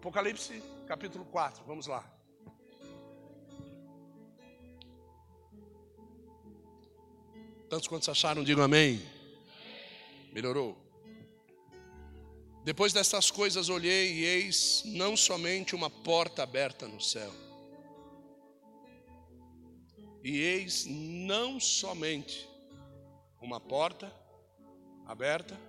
Apocalipse 0.00 0.62
capítulo 0.86 1.26
4, 1.26 1.62
vamos 1.66 1.86
lá. 1.86 2.02
Tantos 7.68 7.86
quantos 7.86 8.08
acharam, 8.08 8.42
digam 8.42 8.64
amém. 8.64 9.06
Melhorou. 10.32 10.74
Depois 12.64 12.94
destas 12.94 13.30
coisas 13.30 13.68
olhei 13.68 14.14
e 14.14 14.24
eis 14.24 14.82
não 14.86 15.14
somente 15.18 15.74
uma 15.74 15.90
porta 15.90 16.42
aberta 16.42 16.88
no 16.88 16.98
céu. 16.98 17.30
E 20.24 20.38
eis 20.38 20.86
não 20.88 21.60
somente 21.60 22.48
uma 23.38 23.60
porta 23.60 24.10
aberta 25.06 25.60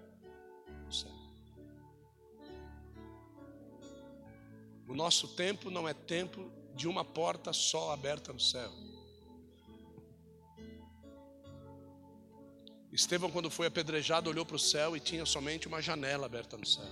O 4.91 4.93
nosso 4.93 5.29
tempo 5.29 5.71
não 5.71 5.87
é 5.87 5.93
tempo 5.93 6.51
de 6.75 6.85
uma 6.85 7.05
porta 7.05 7.53
só 7.53 7.93
aberta 7.93 8.33
no 8.33 8.41
céu. 8.41 8.69
Estevão, 12.91 13.31
quando 13.31 13.49
foi 13.49 13.67
apedrejado, 13.67 14.29
olhou 14.29 14.45
para 14.45 14.57
o 14.57 14.59
céu 14.59 14.93
e 14.93 14.99
tinha 14.99 15.25
somente 15.25 15.65
uma 15.65 15.81
janela 15.81 16.25
aberta 16.25 16.57
no 16.57 16.65
céu. 16.65 16.83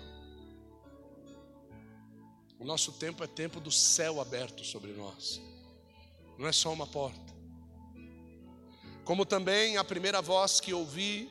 O 2.58 2.64
nosso 2.64 2.94
tempo 2.94 3.22
é 3.22 3.28
tempo 3.28 3.59
do 3.59 3.70
céu 3.70 4.22
aberto 4.22 4.64
sobre 4.64 4.94
nós, 4.94 5.42
não 6.38 6.48
é 6.48 6.54
só 6.54 6.72
uma 6.72 6.88
porta. 6.88 7.36
Como 9.04 9.26
também 9.26 9.76
a 9.76 9.84
primeira 9.84 10.22
voz 10.22 10.62
que 10.62 10.73
ouvi, 10.73 11.30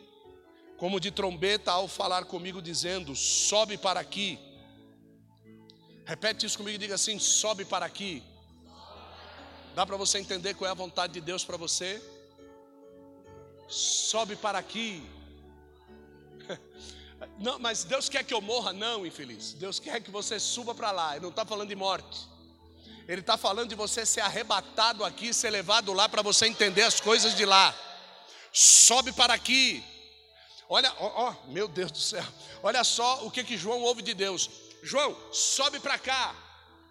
como 0.77 1.01
de 1.01 1.11
trombeta, 1.11 1.73
ao 1.73 1.89
falar 1.89 2.27
comigo, 2.27 2.61
dizendo: 2.61 3.17
Sobe 3.17 3.79
para 3.79 4.01
aqui. 4.01 4.39
Repete 6.13 6.47
isso 6.47 6.59
comigo 6.59 6.75
e 6.77 6.79
diga 6.79 6.97
assim: 6.97 7.19
Sobe 7.19 7.65
para 7.65 7.87
aqui. 7.87 8.13
Dá 9.77 9.87
para 9.87 9.97
você 9.97 10.19
entender 10.19 10.55
qual 10.55 10.69
é 10.69 10.73
a 10.73 10.83
vontade 10.85 11.13
de 11.13 11.21
Deus 11.21 11.45
para 11.45 11.57
você? 11.57 12.03
sobe 13.69 14.35
para 14.35 14.59
aqui. 14.59 15.07
Não, 17.39 17.59
mas 17.59 17.85
Deus 17.85 18.09
quer 18.09 18.25
que 18.25 18.33
eu 18.33 18.41
morra? 18.41 18.73
Não, 18.73 19.05
infeliz. 19.05 19.53
Deus 19.53 19.79
quer 19.79 20.01
que 20.01 20.11
você 20.11 20.41
suba 20.41 20.75
para 20.75 20.91
lá. 20.91 21.13
Ele 21.13 21.23
não 21.23 21.31
está 21.31 21.45
falando 21.45 21.69
de 21.69 21.75
morte. 21.75 22.27
Ele 23.09 23.21
está 23.21 23.37
falando 23.37 23.69
de 23.69 23.75
você 23.75 24.07
ser 24.07 24.21
arrebatado 24.21 25.05
aqui, 25.05 25.35
ser 25.35 25.51
levado 25.51 25.93
lá 25.93 26.09
para 26.09 26.23
você 26.23 26.47
entender 26.47 26.83
as 26.83 27.01
coisas 27.01 27.35
de 27.35 27.45
lá. 27.45 27.75
Sobe 28.53 29.13
para 29.13 29.35
aqui. 29.35 29.83
Olha, 30.69 30.93
ó, 30.99 31.29
ó, 31.29 31.49
meu 31.49 31.67
Deus 31.67 31.91
do 31.91 31.99
céu. 31.99 32.25
Olha 32.63 32.85
só 32.85 33.27
o 33.27 33.31
que, 33.31 33.43
que 33.43 33.57
João 33.57 33.81
ouve 33.81 34.03
de 34.03 34.15
Deus. 34.15 34.49
João, 34.83 35.17
sobe 35.33 35.81
para 35.81 35.99
cá. 35.99 36.35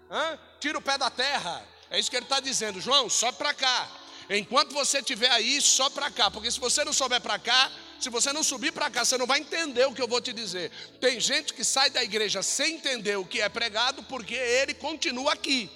Hã? 0.10 0.40
Tira 0.60 0.78
o 0.78 0.82
pé 0.82 0.98
da 0.98 1.10
terra. 1.10 1.66
É 1.90 2.00
isso 2.00 2.10
que 2.10 2.18
ele 2.18 2.26
está 2.26 2.40
dizendo. 2.40 2.82
João, 2.82 3.10
sobe 3.10 3.38
para 3.38 3.54
cá. 3.54 3.90
Enquanto 4.30 4.74
você 4.74 5.00
estiver 5.00 5.32
aí, 5.32 5.62
só 5.62 5.90
para 5.90 6.12
cá, 6.12 6.30
porque 6.30 6.52
se 6.52 6.60
você 6.60 6.84
não 6.84 6.92
souber 6.92 7.22
para 7.22 7.40
cá, 7.40 7.72
se 8.00 8.10
você 8.10 8.34
não 8.34 8.44
subir 8.44 8.74
para 8.74 8.90
cá, 8.90 9.06
você 9.06 9.18
não 9.18 9.26
vai 9.26 9.40
entender 9.40 9.86
o 9.86 9.94
que 9.94 10.02
eu 10.02 10.08
vou 10.08 10.20
te 10.20 10.34
dizer. 10.34 10.70
Tem 11.00 11.20
gente 11.20 11.54
que 11.54 11.64
sai 11.64 11.90
da 11.90 12.04
igreja 12.04 12.44
sem 12.44 12.76
entender 12.76 13.16
o 13.16 13.26
que 13.26 13.42
é 13.42 13.48
pregado, 13.48 14.04
porque 14.04 14.36
ele 14.36 14.74
continua 14.74 15.32
aqui. 15.32 15.70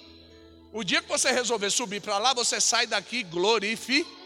O 0.72 0.84
dia 0.84 1.02
que 1.02 1.08
você 1.08 1.30
resolver 1.30 1.70
subir 1.70 2.00
para 2.00 2.18
lá, 2.18 2.34
você 2.34 2.60
sai 2.60 2.86
daqui 2.86 3.22
glorificado. 3.22 4.22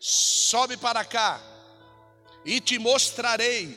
Sobe 0.00 0.76
para 0.76 1.04
cá 1.04 1.40
e 2.44 2.60
te 2.60 2.78
mostrarei 2.78 3.76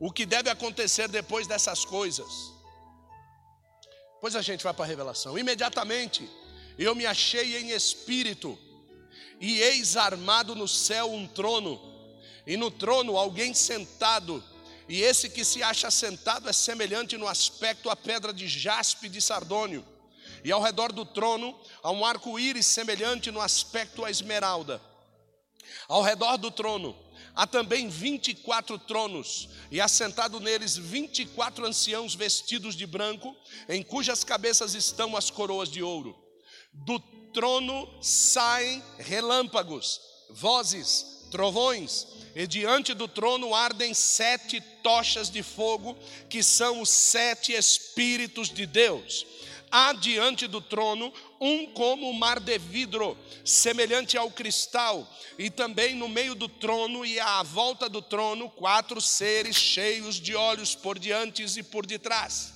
o 0.00 0.10
que 0.10 0.26
deve 0.26 0.50
acontecer 0.50 1.08
depois 1.08 1.46
dessas 1.46 1.84
coisas. 1.84 2.52
Depois 4.14 4.36
a 4.36 4.42
gente 4.42 4.64
vai 4.64 4.72
para 4.72 4.84
a 4.84 4.88
revelação. 4.88 5.38
Imediatamente 5.38 6.28
eu 6.78 6.94
me 6.94 7.06
achei 7.06 7.56
em 7.58 7.70
espírito, 7.70 8.58
e 9.40 9.60
eis 9.60 9.96
armado 9.96 10.54
no 10.54 10.66
céu 10.66 11.12
um 11.12 11.26
trono, 11.26 11.80
e 12.46 12.56
no 12.56 12.70
trono 12.70 13.16
alguém 13.16 13.54
sentado, 13.54 14.42
e 14.88 15.02
esse 15.02 15.30
que 15.30 15.44
se 15.44 15.62
acha 15.62 15.90
sentado 15.90 16.48
é 16.48 16.52
semelhante 16.52 17.16
no 17.16 17.26
aspecto 17.26 17.88
à 17.88 17.96
pedra 17.96 18.32
de 18.32 18.46
jaspe 18.46 19.08
de 19.08 19.20
sardônio. 19.20 19.84
E 20.42 20.52
ao 20.52 20.60
redor 20.60 20.92
do 20.92 21.06
trono 21.06 21.58
há 21.82 21.90
um 21.90 22.04
arco-íris 22.04 22.66
semelhante 22.66 23.30
no 23.30 23.40
aspecto 23.40 24.04
à 24.04 24.10
esmeralda. 24.10 24.80
Ao 25.88 26.02
redor 26.02 26.36
do 26.36 26.50
trono 26.50 26.94
Há 27.34 27.46
também 27.46 27.88
24 27.88 28.78
tronos, 28.78 29.48
e 29.70 29.80
assentado 29.80 30.38
neles 30.38 30.76
24 30.76 31.66
anciãos 31.66 32.14
vestidos 32.14 32.76
de 32.76 32.86
branco, 32.86 33.34
em 33.68 33.82
cujas 33.82 34.22
cabeças 34.22 34.74
estão 34.74 35.16
as 35.16 35.30
coroas 35.30 35.68
de 35.68 35.82
ouro. 35.82 36.16
Do 36.72 37.00
trono 37.32 37.88
saem 38.00 38.82
relâmpagos, 38.98 40.00
vozes, 40.30 41.26
trovões, 41.30 42.06
e 42.36 42.46
diante 42.46 42.94
do 42.94 43.08
trono 43.08 43.54
ardem 43.54 43.94
sete 43.94 44.60
tochas 44.82 45.28
de 45.28 45.42
fogo, 45.42 45.96
que 46.28 46.42
são 46.42 46.80
os 46.80 46.88
sete 46.88 47.52
Espíritos 47.52 48.48
de 48.48 48.66
Deus 48.66 49.26
há 49.74 49.92
diante 49.92 50.46
do 50.46 50.60
trono 50.60 51.12
um 51.40 51.66
como 51.66 52.08
um 52.08 52.12
mar 52.12 52.38
de 52.38 52.56
vidro, 52.58 53.18
semelhante 53.44 54.16
ao 54.16 54.30
cristal, 54.30 55.04
e 55.36 55.50
também 55.50 55.96
no 55.96 56.08
meio 56.08 56.36
do 56.36 56.48
trono 56.48 57.04
e 57.04 57.18
à 57.18 57.42
volta 57.42 57.88
do 57.88 58.00
trono, 58.00 58.48
quatro 58.48 59.00
seres 59.00 59.56
cheios 59.56 60.14
de 60.14 60.36
olhos 60.36 60.76
por 60.76 60.96
diante 60.96 61.42
e 61.42 61.62
por 61.64 61.84
detrás. 61.84 62.54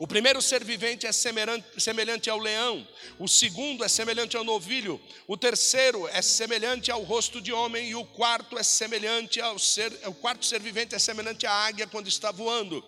O 0.00 0.06
primeiro 0.06 0.42
ser 0.42 0.64
vivente 0.64 1.06
é 1.06 1.12
semelhante 1.12 2.28
ao 2.28 2.38
leão, 2.38 2.88
o 3.16 3.28
segundo 3.28 3.84
é 3.84 3.88
semelhante 3.88 4.36
ao 4.36 4.42
novilho, 4.42 5.00
o 5.28 5.36
terceiro 5.36 6.08
é 6.08 6.20
semelhante 6.20 6.90
ao 6.90 7.04
rosto 7.04 7.40
de 7.40 7.52
homem 7.52 7.90
e 7.90 7.94
o 7.94 8.04
quarto 8.04 8.58
é 8.58 8.64
semelhante 8.64 9.40
ao 9.40 9.60
ser, 9.60 9.92
o 10.06 10.14
quarto 10.14 10.44
ser 10.44 10.58
vivente 10.58 10.92
é 10.92 10.98
semelhante 10.98 11.46
à 11.46 11.52
águia 11.52 11.86
quando 11.86 12.08
está 12.08 12.32
voando. 12.32 12.82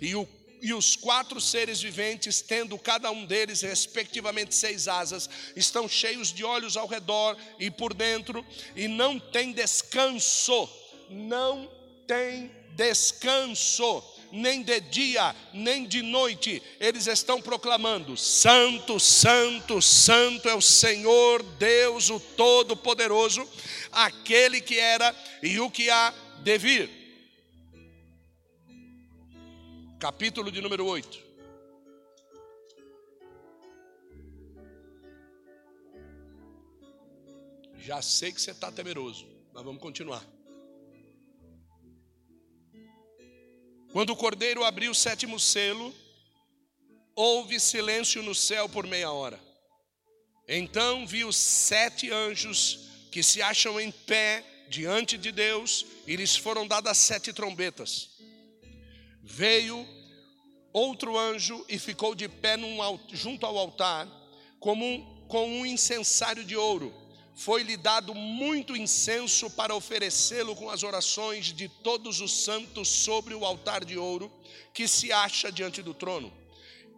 E 0.00 0.14
o 0.14 0.26
e 0.60 0.72
os 0.72 0.96
quatro 0.96 1.40
seres 1.40 1.80
viventes, 1.80 2.40
tendo 2.40 2.78
cada 2.78 3.10
um 3.10 3.24
deles 3.24 3.62
respectivamente 3.62 4.54
seis 4.54 4.88
asas, 4.88 5.28
estão 5.54 5.88
cheios 5.88 6.32
de 6.32 6.44
olhos 6.44 6.76
ao 6.76 6.86
redor 6.86 7.36
e 7.58 7.70
por 7.70 7.94
dentro, 7.94 8.44
e 8.74 8.88
não 8.88 9.18
tem 9.18 9.52
descanso, 9.52 10.68
não 11.10 11.70
tem 12.06 12.50
descanso, 12.74 14.02
nem 14.32 14.62
de 14.62 14.80
dia, 14.80 15.34
nem 15.52 15.86
de 15.86 16.02
noite, 16.02 16.62
eles 16.80 17.06
estão 17.06 17.40
proclamando: 17.40 18.16
Santo, 18.16 18.98
Santo, 18.98 19.80
Santo 19.80 20.48
é 20.48 20.54
o 20.54 20.60
Senhor 20.60 21.42
Deus, 21.42 22.10
o 22.10 22.18
Todo-Poderoso, 22.18 23.48
aquele 23.92 24.60
que 24.60 24.78
era 24.78 25.14
e 25.42 25.60
o 25.60 25.70
que 25.70 25.88
há 25.90 26.12
de 26.42 26.58
vir 26.58 26.95
capítulo 30.06 30.52
de 30.52 30.60
número 30.60 30.86
8. 30.86 31.20
Já 37.78 38.00
sei 38.00 38.30
que 38.30 38.40
você 38.40 38.52
está 38.52 38.70
temeroso, 38.70 39.26
mas 39.52 39.64
vamos 39.64 39.82
continuar. 39.82 40.24
Quando 43.90 44.10
o 44.10 44.16
cordeiro 44.16 44.62
abriu 44.62 44.92
o 44.92 44.94
sétimo 44.94 45.40
selo, 45.40 45.92
houve 47.16 47.58
silêncio 47.58 48.22
no 48.22 48.32
céu 48.32 48.68
por 48.68 48.86
meia 48.86 49.10
hora. 49.10 49.40
Então 50.46 51.04
vi 51.04 51.24
os 51.24 51.34
sete 51.34 52.12
anjos 52.12 52.78
que 53.10 53.24
se 53.24 53.42
acham 53.42 53.80
em 53.80 53.90
pé 53.90 54.44
diante 54.68 55.18
de 55.18 55.32
Deus, 55.32 55.84
e 56.06 56.14
lhes 56.14 56.36
foram 56.36 56.64
dadas 56.64 56.96
sete 56.96 57.32
trombetas. 57.32 58.10
Veio 59.20 59.95
outro 60.76 61.16
anjo 61.16 61.64
e 61.70 61.78
ficou 61.78 62.14
de 62.14 62.28
pé 62.28 62.54
num, 62.54 62.76
junto 63.10 63.46
ao 63.46 63.56
altar, 63.56 64.06
como 64.60 64.84
um, 64.84 65.24
com 65.26 65.48
um 65.48 65.64
incensário 65.64 66.44
de 66.44 66.54
ouro. 66.54 66.92
Foi-lhe 67.34 67.78
dado 67.78 68.14
muito 68.14 68.76
incenso 68.76 69.48
para 69.50 69.74
oferecê-lo 69.74 70.54
com 70.54 70.68
as 70.68 70.82
orações 70.82 71.46
de 71.46 71.66
todos 71.66 72.20
os 72.20 72.44
santos 72.44 72.88
sobre 72.88 73.34
o 73.34 73.44
altar 73.44 73.86
de 73.86 73.96
ouro 73.96 74.30
que 74.74 74.86
se 74.86 75.10
acha 75.10 75.50
diante 75.50 75.82
do 75.82 75.94
trono. 75.94 76.30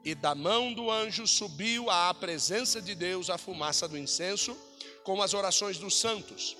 E 0.05 0.13
da 0.13 0.35
mão 0.35 0.73
do 0.73 0.91
anjo 0.91 1.25
subiu 1.27 1.89
à 1.89 2.13
presença 2.13 2.83
de 2.83 2.97
Deus 2.97 3.31
a 3.31 3.39
fumaça 3.39 3.87
do 3.87 3.97
incenso 3.97 4.57
com 5.05 5.23
as 5.23 5.35
orações 5.35 5.79
dos 5.79 5.97
santos. 5.97 6.57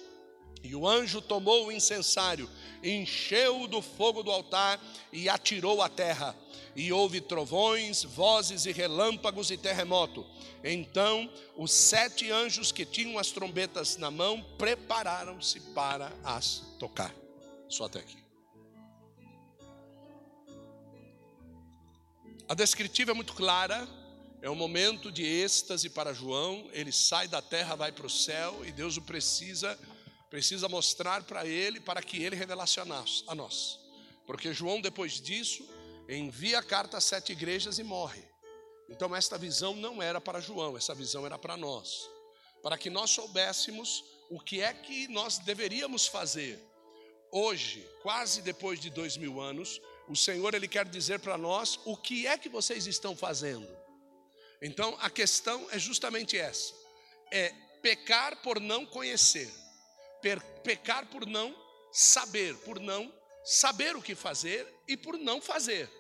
E 0.63 0.75
o 0.75 0.87
anjo 0.87 1.21
tomou 1.21 1.67
o 1.67 1.73
incensário, 1.73 2.49
encheu-o 2.83 3.67
do 3.67 3.81
fogo 3.81 4.23
do 4.23 4.31
altar 4.31 4.81
e 5.13 5.29
atirou 5.29 5.83
à 5.83 5.89
terra. 5.89 6.37
E 6.75 6.93
houve 6.93 7.21
trovões, 7.21 8.05
vozes 8.05 8.67
e 8.67 8.73
relâmpagos 8.73 9.51
e 9.51 9.57
terremoto. 9.57 10.27
Então 10.63 11.31
os 11.57 11.73
sete 11.73 12.31
anjos 12.31 12.73
que 12.73 12.85
tinham 12.85 13.19
as 13.19 13.31
trombetas 13.31 13.97
na 13.97 14.11
mão 14.11 14.45
prepararam-se 14.57 15.61
para 15.61 16.13
as 16.23 16.63
tocar. 16.79 17.15
Só 17.69 17.85
até 17.85 18.01
aqui. 18.01 18.19
A 22.49 22.55
descritiva 22.55 23.11
é 23.11 23.15
muito 23.15 23.35
clara, 23.35 23.87
é 24.41 24.49
um 24.49 24.55
momento 24.55 25.13
de 25.13 25.23
êxtase 25.23 25.91
para 25.91 26.15
João, 26.15 26.67
ele 26.73 26.91
sai 26.91 27.29
da 27.29 27.43
terra, 27.43 27.75
vai 27.75 27.93
para 27.93 28.07
o 28.07 28.11
céu 28.11 28.65
e 28.65 28.73
Deus 28.73 28.97
o 28.97 29.03
precisa 29.03 29.79
precisa 30.31 30.69
mostrar 30.69 31.23
para 31.25 31.47
ele 31.47 31.81
para 31.81 32.03
que 32.03 32.23
ele 32.23 32.37
revelasse 32.37 32.81
a 32.81 32.85
nós. 32.85 33.79
Porque 34.27 34.53
João 34.53 34.81
depois 34.81 35.21
disso 35.21 35.67
envia 36.09 36.59
a 36.59 36.63
carta 36.63 36.99
às 36.99 37.05
sete 37.05 37.33
igrejas 37.33 37.79
e 37.79 37.83
morre. 37.83 38.23
Então 38.89 39.15
esta 39.15 39.37
visão 39.37 39.75
não 39.75 40.03
era 40.03 40.21
para 40.21 40.41
João, 40.41 40.77
essa 40.77 40.95
visão 40.95 41.27
era 41.27 41.39
para 41.39 41.57
nós, 41.57 42.09
para 42.63 42.79
que 42.79 42.89
nós 42.89 43.11
soubéssemos 43.11 44.05
o 44.31 44.41
que 44.41 44.61
é 44.61 44.73
que 44.73 45.09
nós 45.09 45.39
deveríamos 45.39 46.07
fazer. 46.07 46.59
Hoje, 47.31 47.87
quase 48.03 48.41
depois 48.41 48.81
de 48.81 48.89
dois 48.89 49.17
mil 49.19 49.41
anos, 49.41 49.81
o 50.09 50.17
Senhor 50.17 50.55
ele 50.55 50.67
quer 50.67 50.87
dizer 50.89 51.21
para 51.21 51.37
nós 51.37 51.79
o 51.85 51.97
que 51.97 52.27
é 52.27 52.39
que 52.39 52.49
vocês 52.49 52.87
estão 52.87 53.15
fazendo. 53.15 53.69
Então 54.63 54.97
a 55.01 55.11
questão 55.11 55.69
é 55.71 55.79
justamente 55.79 56.39
essa: 56.39 56.73
é 57.31 57.53
pecar 57.83 58.43
por 58.43 58.59
não 58.59 58.87
conhecer, 58.87 59.53
pecar 60.63 61.07
por 61.07 61.27
não 61.27 61.55
saber, 61.93 62.57
por 62.59 62.79
não 62.81 63.13
saber 63.45 63.97
o 63.97 64.03
que 64.03 64.15
fazer 64.15 64.67
e 64.87 64.97
por 64.97 65.19
não 65.19 65.41
fazer. 65.41 65.91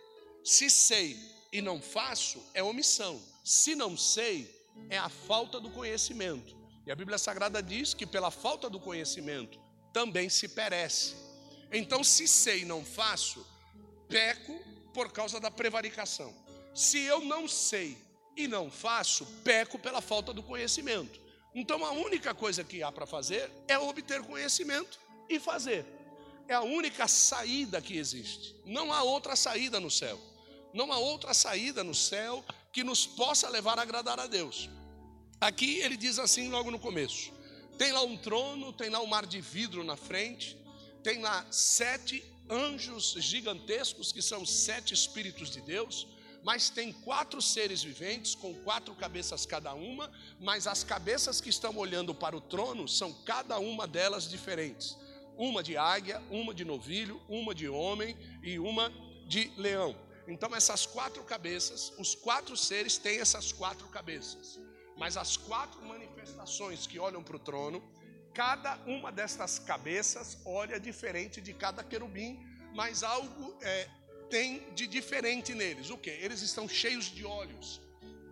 Se 0.44 0.69
sei 0.69 1.17
e 1.53 1.61
não 1.61 1.81
faço, 1.81 2.43
é 2.55 2.62
omissão. 2.62 3.23
Se 3.44 3.75
não 3.75 3.97
sei, 3.97 4.55
é 4.91 4.99
a 4.99 5.09
falta 5.09 5.59
do 5.59 5.70
conhecimento. 5.70 6.56
E 6.87 6.91
a 6.91 6.97
Bíblia 6.97 7.19
Sagrada 7.19 7.62
diz 7.62 7.94
que 7.94 8.06
pela 8.06 8.31
falta 8.31 8.69
do 8.70 8.81
conhecimento 8.81 9.59
também 9.93 10.29
se 10.29 10.49
perece. 10.49 11.14
Então, 11.73 12.03
se 12.03 12.26
sei 12.26 12.61
e 12.61 12.64
não 12.64 12.85
faço, 12.85 13.47
peco 14.09 14.59
por 14.94 15.12
causa 15.12 15.38
da 15.38 15.50
prevaricação. 15.50 16.35
Se 16.75 16.99
eu 17.00 17.21
não 17.21 17.47
sei 17.47 17.99
e 18.37 18.49
não 18.49 18.71
faço, 18.71 19.26
peco 19.44 19.79
pela 19.79 20.00
falta 20.00 20.32
do 20.32 20.43
conhecimento. 20.43 21.21
Então, 21.55 21.85
a 21.85 21.93
única 21.93 22.35
coisa 22.35 22.62
que 22.62 22.83
há 22.83 22.93
para 22.93 23.06
fazer 23.06 23.50
é 23.67 23.79
obter 23.79 24.23
conhecimento 24.23 24.99
e 25.29 25.39
fazer. 25.41 25.85
É 26.47 26.55
a 26.55 26.62
única 26.62 27.06
saída 27.06 27.81
que 27.81 27.97
existe. 27.97 28.55
Não 28.65 28.93
há 28.93 29.03
outra 29.03 29.37
saída 29.37 29.79
no 29.79 29.91
céu. 29.91 30.19
Não 30.73 30.93
há 30.93 30.99
outra 30.99 31.35
saída 31.35 31.83
no 31.83 31.95
céu 31.95 32.45
que 32.73 32.85
nos 32.85 33.06
possa 33.06 33.49
levar 33.49 33.79
a 33.79 33.83
agradar 33.83 34.21
a 34.21 34.27
Deus. 34.27 34.69
Aqui 35.41 35.79
ele 35.81 35.97
diz 35.97 36.19
assim 36.19 36.49
logo 36.49 36.71
no 36.71 36.79
começo: 36.79 37.33
tem 37.79 37.93
lá 37.93 38.03
um 38.03 38.17
trono, 38.17 38.73
tem 38.73 38.91
lá 38.91 39.00
um 39.00 39.06
mar 39.06 39.27
de 39.27 39.41
vidro 39.41 39.85
na 39.85 39.97
frente, 39.97 40.56
tem 41.03 41.21
lá 41.21 41.47
sete 41.50 42.25
anjos 42.50 43.15
gigantescos, 43.19 44.11
que 44.11 44.23
são 44.23 44.45
sete 44.45 44.93
espíritos 44.95 45.50
de 45.50 45.61
Deus, 45.61 46.06
mas 46.43 46.70
tem 46.70 46.93
quatro 46.93 47.43
seres 47.43 47.82
viventes, 47.82 48.35
com 48.35 48.55
quatro 48.62 48.94
cabeças 48.94 49.44
cada 49.44 49.75
uma, 49.75 50.11
mas 50.40 50.67
as 50.67 50.85
cabeças 50.85 51.40
que 51.40 51.50
estão 51.50 51.76
olhando 51.76 52.14
para 52.14 52.37
o 52.37 52.40
trono 52.40 52.88
são 52.88 53.12
cada 53.25 53.58
uma 53.58 53.87
delas 53.87 54.29
diferentes: 54.29 54.96
uma 55.37 55.62
de 55.62 55.76
águia, 55.76 56.23
uma 56.31 56.55
de 56.55 56.64
novilho, 56.64 57.20
uma 57.29 57.55
de 57.55 57.69
homem 57.69 58.17
e 58.43 58.58
uma 58.58 58.93
de 59.26 59.52
leão. 59.56 59.96
Então, 60.26 60.55
essas 60.55 60.85
quatro 60.85 61.23
cabeças, 61.25 61.93
os 61.99 62.14
quatro 62.14 62.56
seres 62.56 62.99
têm 62.99 63.19
essas 63.19 63.50
quatro 63.50 63.88
cabeças. 63.88 64.61
Mas 64.96 65.17
as 65.17 65.37
quatro 65.37 65.81
manifestações 65.82 66.87
que 66.87 66.99
olham 66.99 67.23
para 67.23 67.37
o 67.37 67.38
trono, 67.38 67.82
cada 68.35 68.76
uma 68.87 69.11
destas 69.11 69.58
cabeças 69.58 70.38
olha 70.44 70.79
diferente 70.79 71.40
de 71.40 71.55
cada 71.55 71.82
querubim, 71.82 72.38
mas 72.75 73.02
algo 73.02 73.56
é, 73.62 73.88
tem 74.28 74.72
de 74.75 74.86
diferente 74.86 75.54
neles. 75.54 75.90
O 75.90 75.96
que? 75.96 76.10
Eles 76.10 76.42
estão 76.42 76.69
cheios 76.69 77.06
de 77.06 77.25
olhos 77.25 77.80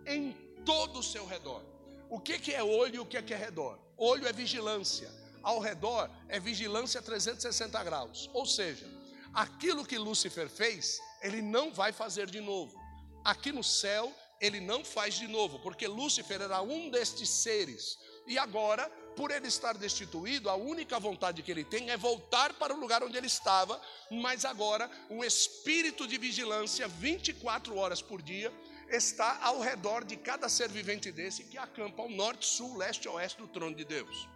em 0.05 0.31
todo 0.65 0.99
o 0.99 1.03
seu 1.03 1.25
redor. 1.25 1.63
O 2.09 2.19
que, 2.19 2.39
que 2.39 2.53
é 2.53 2.63
olho 2.63 2.95
e 2.95 2.99
o 2.99 3.05
que, 3.05 3.21
que 3.21 3.33
é 3.33 3.37
redor? 3.37 3.77
Olho 3.97 4.27
é 4.27 4.33
vigilância, 4.33 5.11
ao 5.43 5.59
redor 5.59 6.09
é 6.29 6.39
vigilância 6.39 7.01
360 7.01 7.83
graus. 7.83 8.29
Ou 8.33 8.45
seja, 8.45 8.85
aquilo 9.33 9.85
que 9.85 9.97
Lúcifer 9.97 10.47
fez, 10.47 10.99
ele 11.21 11.41
não 11.41 11.73
vai 11.73 11.91
fazer 11.91 12.29
de 12.29 12.39
novo. 12.39 12.79
Aqui 13.23 13.51
no 13.51 13.63
céu, 13.63 14.13
ele 14.39 14.59
não 14.59 14.85
faz 14.85 15.15
de 15.15 15.27
novo, 15.27 15.59
porque 15.59 15.87
Lúcifer 15.87 16.41
era 16.41 16.61
um 16.61 16.89
destes 16.89 17.29
seres, 17.29 17.97
e 18.25 18.37
agora, 18.37 18.89
por 19.17 19.31
ele 19.31 19.47
estar 19.47 19.75
destituído, 19.75 20.47
a 20.47 20.55
única 20.55 20.99
vontade 20.99 21.41
que 21.41 21.49
ele 21.49 21.63
tem 21.63 21.89
é 21.89 21.97
voltar 21.97 22.53
para 22.53 22.73
o 22.73 22.79
lugar 22.79 23.03
onde 23.03 23.17
ele 23.17 23.25
estava, 23.25 23.81
mas 24.11 24.45
agora 24.45 24.89
um 25.09 25.23
espírito 25.23 26.07
de 26.07 26.19
vigilância 26.19 26.87
24 26.87 27.75
horas 27.75 27.99
por 27.99 28.21
dia 28.21 28.53
está 28.89 29.39
ao 29.41 29.59
redor 29.59 30.05
de 30.05 30.15
cada 30.15 30.47
ser 30.47 30.69
vivente 30.69 31.11
desse 31.11 31.43
que 31.43 31.57
acampa 31.57 32.03
ao 32.03 32.09
norte, 32.09 32.45
sul, 32.45 32.77
leste 32.77 33.05
e 33.05 33.09
oeste 33.09 33.39
do 33.39 33.47
trono 33.47 33.75
de 33.75 33.83
Deus. 33.83 34.29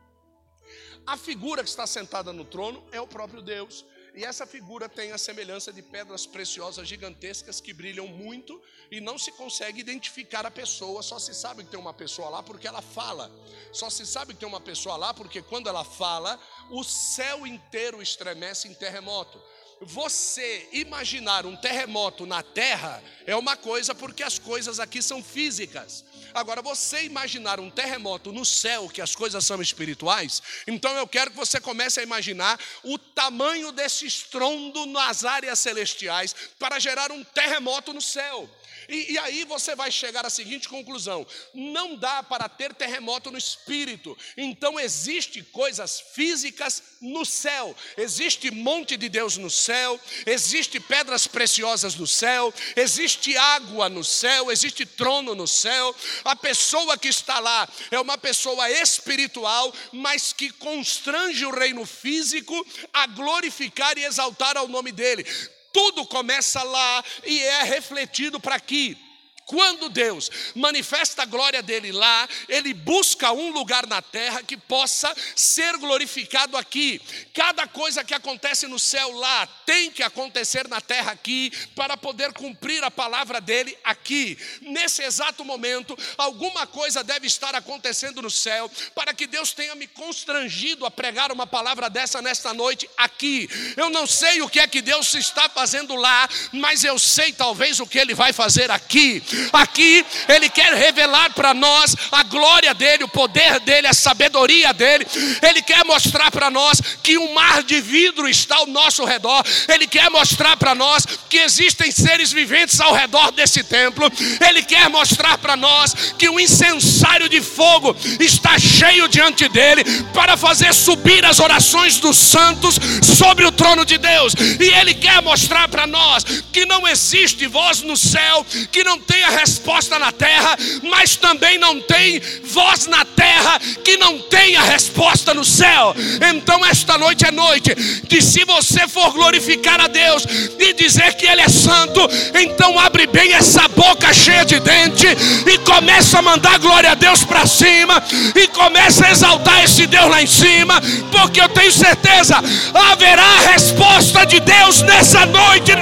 A 1.05 1.15
figura 1.15 1.63
que 1.63 1.69
está 1.69 1.85
sentada 1.85 2.33
no 2.33 2.43
trono 2.43 2.83
é 2.91 2.99
o 2.99 3.07
próprio 3.07 3.41
Deus. 3.41 3.85
E 4.13 4.25
essa 4.25 4.45
figura 4.45 4.89
tem 4.89 5.13
a 5.13 5.17
semelhança 5.17 5.71
de 5.71 5.81
pedras 5.81 6.25
preciosas 6.25 6.85
gigantescas 6.85 7.61
que 7.61 7.71
brilham 7.71 8.07
muito 8.07 8.61
e 8.91 8.99
não 8.99 9.17
se 9.17 9.31
consegue 9.31 9.79
identificar 9.79 10.45
a 10.45 10.51
pessoa, 10.51 11.01
só 11.01 11.17
se 11.17 11.33
sabe 11.33 11.63
que 11.63 11.71
tem 11.71 11.79
uma 11.79 11.93
pessoa 11.93 12.27
lá 12.29 12.43
porque 12.43 12.67
ela 12.67 12.81
fala. 12.81 13.31
Só 13.71 13.89
se 13.89 14.05
sabe 14.05 14.33
que 14.33 14.39
tem 14.39 14.49
uma 14.49 14.59
pessoa 14.59 14.97
lá 14.97 15.13
porque 15.13 15.41
quando 15.41 15.69
ela 15.69 15.85
fala, 15.85 16.37
o 16.69 16.83
céu 16.83 17.47
inteiro 17.47 18.01
estremece 18.01 18.67
em 18.67 18.73
terremoto. 18.73 19.41
Você 19.83 20.69
imaginar 20.73 21.43
um 21.47 21.55
terremoto 21.55 22.27
na 22.27 22.43
terra 22.43 23.01
é 23.25 23.35
uma 23.35 23.57
coisa, 23.57 23.95
porque 23.95 24.21
as 24.21 24.37
coisas 24.37 24.79
aqui 24.79 25.01
são 25.01 25.23
físicas. 25.23 26.05
Agora, 26.35 26.61
você 26.61 27.03
imaginar 27.03 27.59
um 27.59 27.69
terremoto 27.69 28.31
no 28.31 28.45
céu, 28.45 28.87
que 28.87 29.01
as 29.01 29.15
coisas 29.15 29.43
são 29.43 29.59
espirituais, 29.59 30.41
então 30.67 30.95
eu 30.95 31.07
quero 31.07 31.31
que 31.31 31.37
você 31.37 31.59
comece 31.59 31.99
a 31.99 32.03
imaginar 32.03 32.59
o 32.83 32.99
tamanho 32.99 33.71
desse 33.71 34.05
estrondo 34.05 34.85
nas 34.85 35.25
áreas 35.25 35.57
celestiais 35.57 36.35
para 36.59 36.77
gerar 36.77 37.11
um 37.11 37.23
terremoto 37.23 37.91
no 37.91 38.01
céu. 38.01 38.47
E, 38.91 39.13
e, 39.13 39.17
aí 39.17 39.45
você 39.45 39.73
vai 39.73 39.89
chegar 39.89 40.25
à 40.25 40.29
seguinte 40.29 40.67
conclusão: 40.67 41.25
não 41.53 41.95
dá 41.95 42.21
para 42.21 42.49
ter 42.49 42.73
terremoto 42.75 43.31
no 43.31 43.37
espírito. 43.37 44.17
Então 44.35 44.77
existe 44.77 45.41
coisas 45.41 46.03
físicas 46.13 46.83
no 46.99 47.25
céu. 47.25 47.73
Existe 47.95 48.51
monte 48.51 48.97
de 48.97 49.07
Deus 49.07 49.37
no 49.37 49.49
céu, 49.49 49.97
existe 50.25 50.77
pedras 50.77 51.25
preciosas 51.25 51.95
no 51.95 52.05
céu, 52.05 52.53
existe 52.75 53.37
água 53.37 53.87
no 53.87 54.03
céu, 54.03 54.51
existe 54.51 54.85
trono 54.85 55.33
no 55.33 55.47
céu. 55.47 55.95
A 56.25 56.35
pessoa 56.35 56.97
que 56.97 57.07
está 57.07 57.39
lá 57.39 57.69
é 57.91 57.99
uma 57.99 58.17
pessoa 58.17 58.69
espiritual, 58.69 59.73
mas 59.93 60.33
que 60.33 60.49
constrange 60.51 61.45
o 61.45 61.51
reino 61.51 61.85
físico 61.85 62.67
a 62.91 63.07
glorificar 63.07 63.97
e 63.97 64.03
exaltar 64.03 64.57
ao 64.57 64.67
nome 64.67 64.91
dele. 64.91 65.25
Tudo 65.71 66.05
começa 66.05 66.61
lá 66.63 67.03
e 67.25 67.39
é 67.39 67.63
refletido 67.63 68.39
para 68.39 68.55
aqui. 68.55 68.97
Quando 69.45 69.89
Deus 69.89 70.29
manifesta 70.55 71.23
a 71.23 71.25
glória 71.25 71.61
dele 71.61 71.91
lá, 71.91 72.27
ele 72.47 72.73
busca 72.73 73.31
um 73.31 73.51
lugar 73.51 73.85
na 73.85 74.01
terra 74.01 74.41
que 74.41 74.55
possa 74.55 75.13
ser 75.35 75.77
glorificado 75.77 76.55
aqui. 76.55 77.01
Cada 77.33 77.67
coisa 77.67 78.03
que 78.03 78.13
acontece 78.13 78.65
no 78.67 78.79
céu 78.79 79.11
lá 79.11 79.45
tem 79.65 79.91
que 79.91 80.03
acontecer 80.03 80.67
na 80.67 80.79
terra 80.79 81.11
aqui 81.11 81.51
para 81.75 81.97
poder 81.97 82.31
cumprir 82.33 82.83
a 82.83 82.91
palavra 82.91 83.41
dele 83.41 83.77
aqui. 83.83 84.37
Nesse 84.61 85.03
exato 85.03 85.43
momento, 85.43 85.97
alguma 86.17 86.65
coisa 86.65 87.03
deve 87.03 87.27
estar 87.27 87.53
acontecendo 87.53 88.21
no 88.21 88.29
céu 88.29 88.71
para 88.95 89.13
que 89.13 89.27
Deus 89.27 89.51
tenha 89.51 89.75
me 89.75 89.87
constrangido 89.87 90.85
a 90.85 90.91
pregar 90.91 91.31
uma 91.31 91.45
palavra 91.45 91.89
dessa 91.89 92.21
nesta 92.21 92.53
noite 92.53 92.89
aqui. 92.95 93.49
Eu 93.75 93.89
não 93.89 94.07
sei 94.07 94.41
o 94.41 94.49
que 94.49 94.59
é 94.59 94.67
que 94.67 94.81
Deus 94.81 95.13
está 95.13 95.49
fazendo 95.49 95.95
lá, 95.95 96.29
mas 96.53 96.83
eu 96.83 96.97
sei 96.97 97.33
talvez 97.33 97.79
o 97.79 97.87
que 97.87 97.99
ele 97.99 98.13
vai 98.13 98.31
fazer 98.31 98.71
aqui. 98.71 99.21
Aqui 99.53 100.05
Ele 100.27 100.49
quer 100.49 100.73
revelar 100.73 101.33
para 101.33 101.53
nós 101.53 101.95
a 102.11 102.23
glória 102.23 102.73
dEle, 102.73 103.03
o 103.03 103.07
poder 103.07 103.59
dEle, 103.59 103.87
a 103.87 103.93
sabedoria 103.93 104.73
dEle. 104.73 105.05
Ele 105.41 105.61
quer 105.61 105.83
mostrar 105.85 106.31
para 106.31 106.49
nós 106.49 106.81
que 107.03 107.17
um 107.17 107.33
mar 107.33 107.63
de 107.63 107.79
vidro 107.81 108.27
está 108.27 108.57
ao 108.57 108.67
nosso 108.67 109.03
redor. 109.05 109.43
Ele 109.67 109.87
quer 109.87 110.09
mostrar 110.09 110.57
para 110.57 110.75
nós 110.75 111.05
que 111.29 111.37
existem 111.37 111.91
seres 111.91 112.31
viventes 112.31 112.79
ao 112.79 112.93
redor 112.93 113.31
desse 113.31 113.63
templo. 113.63 114.11
Ele 114.47 114.63
quer 114.63 114.89
mostrar 114.89 115.37
para 115.37 115.55
nós 115.55 115.93
que 116.17 116.29
um 116.29 116.39
incensário 116.39 117.29
de 117.29 117.41
fogo 117.41 117.95
está 118.19 118.57
cheio 118.57 119.07
diante 119.07 119.47
dele 119.49 119.83
para 120.13 120.37
fazer 120.37 120.73
subir 120.73 121.25
as 121.25 121.39
orações 121.39 121.99
dos 121.99 122.17
santos 122.17 122.79
sobre 123.17 123.45
o 123.45 123.51
trono 123.51 123.85
de 123.85 123.97
Deus. 123.97 124.33
E 124.59 124.69
ele 124.79 124.93
quer 124.93 125.21
mostrar 125.21 125.67
para 125.67 125.87
nós 125.87 126.23
que 126.51 126.65
não 126.65 126.87
existe 126.87 127.47
voz 127.47 127.81
no 127.81 127.97
céu 127.97 128.45
que 128.71 128.83
não 128.83 128.99
tenha 129.21 129.29
resposta 129.29 129.99
na 129.99 130.11
terra, 130.11 130.57
mas 130.81 131.15
também 131.15 131.59
não 131.59 131.79
tem 131.79 132.19
voz 132.43 132.87
na 132.87 133.05
terra 133.05 133.59
que 133.83 133.95
não 133.97 134.17
tenha 134.17 134.63
resposta 134.63 135.31
no 135.33 135.45
céu. 135.45 135.95
Então, 136.33 136.65
esta 136.65 136.97
noite 136.97 137.25
é 137.27 137.31
noite 137.31 137.75
de 138.07 138.21
se 138.21 138.43
você 138.45 138.87
for 138.87 139.11
glorificar 139.13 139.79
a 139.79 139.87
Deus 139.87 140.25
e 140.57 140.73
dizer 140.73 141.13
que 141.13 141.27
Ele 141.27 141.41
é 141.41 141.49
santo, 141.49 142.01
então 142.33 142.79
abre 142.79 143.05
bem 143.05 143.33
essa 143.33 143.67
boca 143.67 144.11
cheia 144.11 144.43
de 144.43 144.59
dente 144.59 145.05
e 145.45 145.57
começa 145.59 146.17
a 146.17 146.21
mandar 146.23 146.57
glória 146.57 146.91
a 146.91 146.95
Deus 146.95 147.23
para 147.23 147.45
cima 147.45 148.03
e 148.35 148.47
começa 148.47 149.05
a 149.05 149.11
exaltar 149.11 149.63
esse 149.63 149.85
Deus 149.85 150.09
lá 150.09 150.21
em 150.21 150.27
cima, 150.27 150.81
porque 151.11 151.39
eu 151.39 151.49
tenho 151.49 151.71
certeza 151.71 152.41
haverá 152.73 153.51
resposta 153.51 154.25
de 154.25 154.39
Deus 154.39 154.81
nessa 154.81 155.27
noite. 155.27 155.73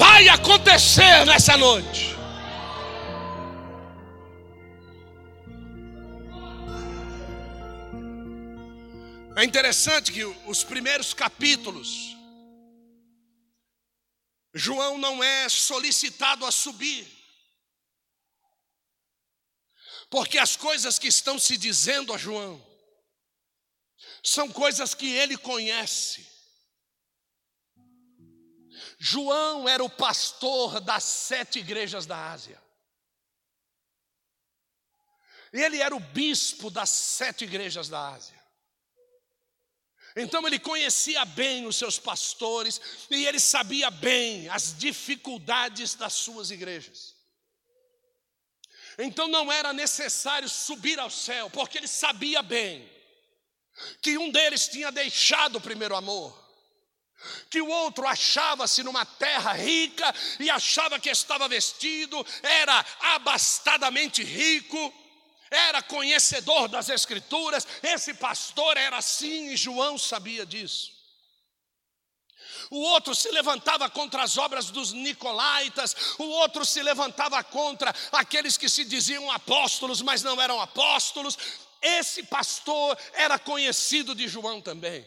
Vai 0.00 0.30
acontecer 0.30 1.26
nessa 1.26 1.58
noite. 1.58 2.14
É 9.36 9.44
interessante 9.44 10.10
que 10.10 10.24
os 10.24 10.64
primeiros 10.64 11.12
capítulos, 11.12 12.16
João 14.54 14.96
não 14.96 15.22
é 15.22 15.46
solicitado 15.50 16.46
a 16.46 16.50
subir, 16.50 17.06
porque 20.08 20.38
as 20.38 20.56
coisas 20.56 20.98
que 20.98 21.08
estão 21.08 21.38
se 21.38 21.58
dizendo 21.58 22.14
a 22.14 22.16
João 22.16 22.58
são 24.24 24.48
coisas 24.48 24.94
que 24.94 25.12
ele 25.12 25.36
conhece. 25.36 26.29
João 29.02 29.66
era 29.66 29.82
o 29.82 29.88
pastor 29.88 30.78
das 30.78 31.02
sete 31.02 31.58
igrejas 31.58 32.04
da 32.04 32.32
Ásia. 32.32 32.62
Ele 35.50 35.80
era 35.80 35.96
o 35.96 36.00
bispo 36.00 36.70
das 36.70 36.90
sete 36.90 37.44
igrejas 37.44 37.88
da 37.88 38.10
Ásia. 38.10 38.38
Então 40.14 40.46
ele 40.46 40.58
conhecia 40.58 41.24
bem 41.24 41.66
os 41.66 41.76
seus 41.76 41.98
pastores 41.98 42.78
e 43.10 43.24
ele 43.26 43.40
sabia 43.40 43.90
bem 43.90 44.50
as 44.50 44.76
dificuldades 44.76 45.94
das 45.94 46.12
suas 46.12 46.50
igrejas. 46.50 47.16
Então 48.98 49.28
não 49.28 49.50
era 49.50 49.72
necessário 49.72 50.48
subir 50.48 50.98
ao 50.98 51.08
céu, 51.08 51.48
porque 51.48 51.78
ele 51.78 51.88
sabia 51.88 52.42
bem 52.42 52.86
que 54.02 54.18
um 54.18 54.30
deles 54.30 54.68
tinha 54.68 54.92
deixado 54.92 55.56
o 55.56 55.60
primeiro 55.60 55.96
amor, 55.96 56.38
que 57.48 57.60
o 57.60 57.68
outro 57.68 58.06
achava-se 58.06 58.82
numa 58.82 59.04
terra 59.04 59.52
rica 59.52 60.14
e 60.38 60.48
achava 60.50 60.98
que 60.98 61.10
estava 61.10 61.48
vestido, 61.48 62.24
era 62.42 62.84
abastadamente 63.14 64.22
rico 64.22 64.94
era 65.50 65.82
conhecedor 65.82 66.68
das 66.68 66.88
Escrituras, 66.88 67.66
esse 67.82 68.14
pastor 68.14 68.76
era 68.76 68.98
assim 68.98 69.48
e 69.50 69.56
João 69.56 69.98
sabia 69.98 70.46
disso. 70.46 70.92
O 72.70 72.78
outro 72.78 73.16
se 73.16 73.28
levantava 73.32 73.90
contra 73.90 74.22
as 74.22 74.38
obras 74.38 74.70
dos 74.70 74.92
nicolaitas, 74.92 76.14
o 76.18 76.24
outro 76.24 76.64
se 76.64 76.80
levantava 76.82 77.42
contra 77.42 77.92
aqueles 78.12 78.56
que 78.56 78.68
se 78.68 78.84
diziam 78.84 79.28
apóstolos, 79.30 80.00
mas 80.00 80.22
não 80.22 80.40
eram 80.40 80.60
apóstolos. 80.60 81.36
Esse 81.82 82.22
pastor 82.22 82.96
era 83.12 83.36
conhecido 83.38 84.14
de 84.14 84.28
João 84.28 84.60
também. 84.60 85.04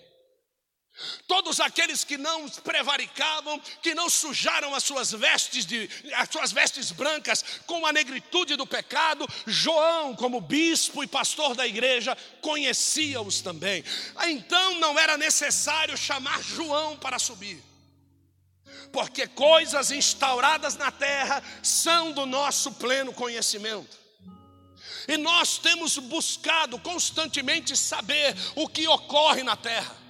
Todos 1.28 1.60
aqueles 1.60 2.04
que 2.04 2.18
não 2.20 2.48
prevaricavam, 2.48 3.60
que 3.82 3.96
não 3.96 4.10
sujaram 4.10 4.76
as 4.76 4.84
suas 4.84 5.12
vestes 5.12 5.66
de 5.66 5.90
as 6.14 6.30
suas 6.30 6.52
vestes 6.52 6.92
brancas 6.92 7.44
com 7.66 7.86
a 7.86 7.92
negritude 7.92 8.56
do 8.56 8.68
pecado, 8.68 9.28
João, 9.48 10.16
como 10.16 10.40
bispo 10.40 11.04
e 11.04 11.08
pastor 11.08 11.56
da 11.56 11.66
igreja, 11.66 12.16
conhecia-os 12.42 13.42
também. 13.42 13.84
Então 14.28 14.80
não 14.80 14.98
era 15.00 15.18
necessário 15.18 15.98
chamar 15.98 16.44
João 16.44 16.96
para 16.96 17.18
subir. 17.18 17.62
Porque 18.92 19.26
coisas 19.26 19.90
instauradas 19.90 20.76
na 20.76 20.92
terra 20.92 21.42
são 21.64 22.12
do 22.12 22.28
nosso 22.28 22.72
pleno 22.74 23.12
conhecimento. 23.12 23.98
E 25.08 25.18
nós 25.18 25.58
temos 25.58 25.98
buscado 25.98 26.78
constantemente 26.78 27.76
saber 27.76 28.36
o 28.56 28.68
que 28.70 28.88
ocorre 28.88 29.42
na 29.42 29.56
terra. 29.56 30.03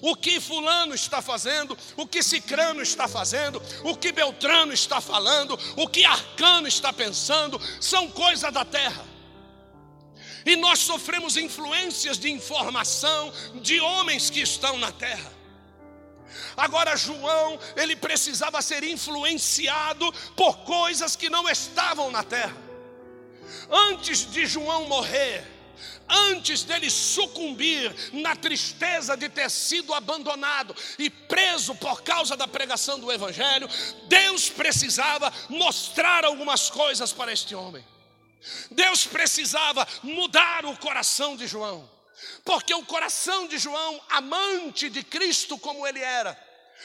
O 0.00 0.16
que 0.16 0.40
Fulano 0.40 0.94
está 0.94 1.20
fazendo, 1.20 1.76
o 1.96 2.06
que 2.06 2.22
Cicrano 2.22 2.80
está 2.80 3.06
fazendo, 3.06 3.62
o 3.84 3.96
que 3.96 4.10
Beltrano 4.10 4.72
está 4.72 5.00
falando, 5.00 5.58
o 5.76 5.86
que 5.86 6.04
Arcano 6.04 6.66
está 6.66 6.92
pensando, 6.92 7.60
são 7.80 8.08
coisas 8.10 8.52
da 8.52 8.64
terra. 8.64 9.04
E 10.46 10.56
nós 10.56 10.78
sofremos 10.78 11.36
influências 11.36 12.18
de 12.18 12.30
informação 12.30 13.32
de 13.56 13.80
homens 13.80 14.30
que 14.30 14.40
estão 14.40 14.78
na 14.78 14.92
terra. 14.92 15.32
Agora, 16.56 16.96
João, 16.96 17.58
ele 17.76 17.96
precisava 17.96 18.62
ser 18.62 18.82
influenciado 18.84 20.10
por 20.34 20.58
coisas 20.58 21.16
que 21.16 21.28
não 21.28 21.48
estavam 21.48 22.10
na 22.10 22.22
terra. 22.22 22.56
Antes 23.70 24.30
de 24.30 24.46
João 24.46 24.86
morrer, 24.86 25.55
antes 26.08 26.62
dele 26.62 26.90
sucumbir 26.90 27.94
na 28.12 28.34
tristeza 28.36 29.16
de 29.16 29.28
ter 29.28 29.50
sido 29.50 29.92
abandonado 29.94 30.74
e 30.98 31.08
preso 31.10 31.74
por 31.74 32.02
causa 32.02 32.36
da 32.36 32.46
pregação 32.46 32.98
do 32.98 33.10
Evangelho, 33.12 33.68
Deus 34.08 34.48
precisava 34.48 35.32
mostrar 35.48 36.24
algumas 36.24 36.70
coisas 36.70 37.12
para 37.12 37.32
este 37.32 37.54
homem. 37.54 37.84
Deus 38.70 39.04
precisava 39.04 39.86
mudar 40.02 40.64
o 40.66 40.76
coração 40.76 41.36
de 41.36 41.46
João, 41.46 41.90
porque 42.44 42.72
o 42.74 42.84
coração 42.84 43.48
de 43.48 43.58
João, 43.58 44.00
amante 44.08 44.88
de 44.88 45.02
Cristo 45.02 45.58
como 45.58 45.86
ele 45.86 46.00
era, 46.00 46.38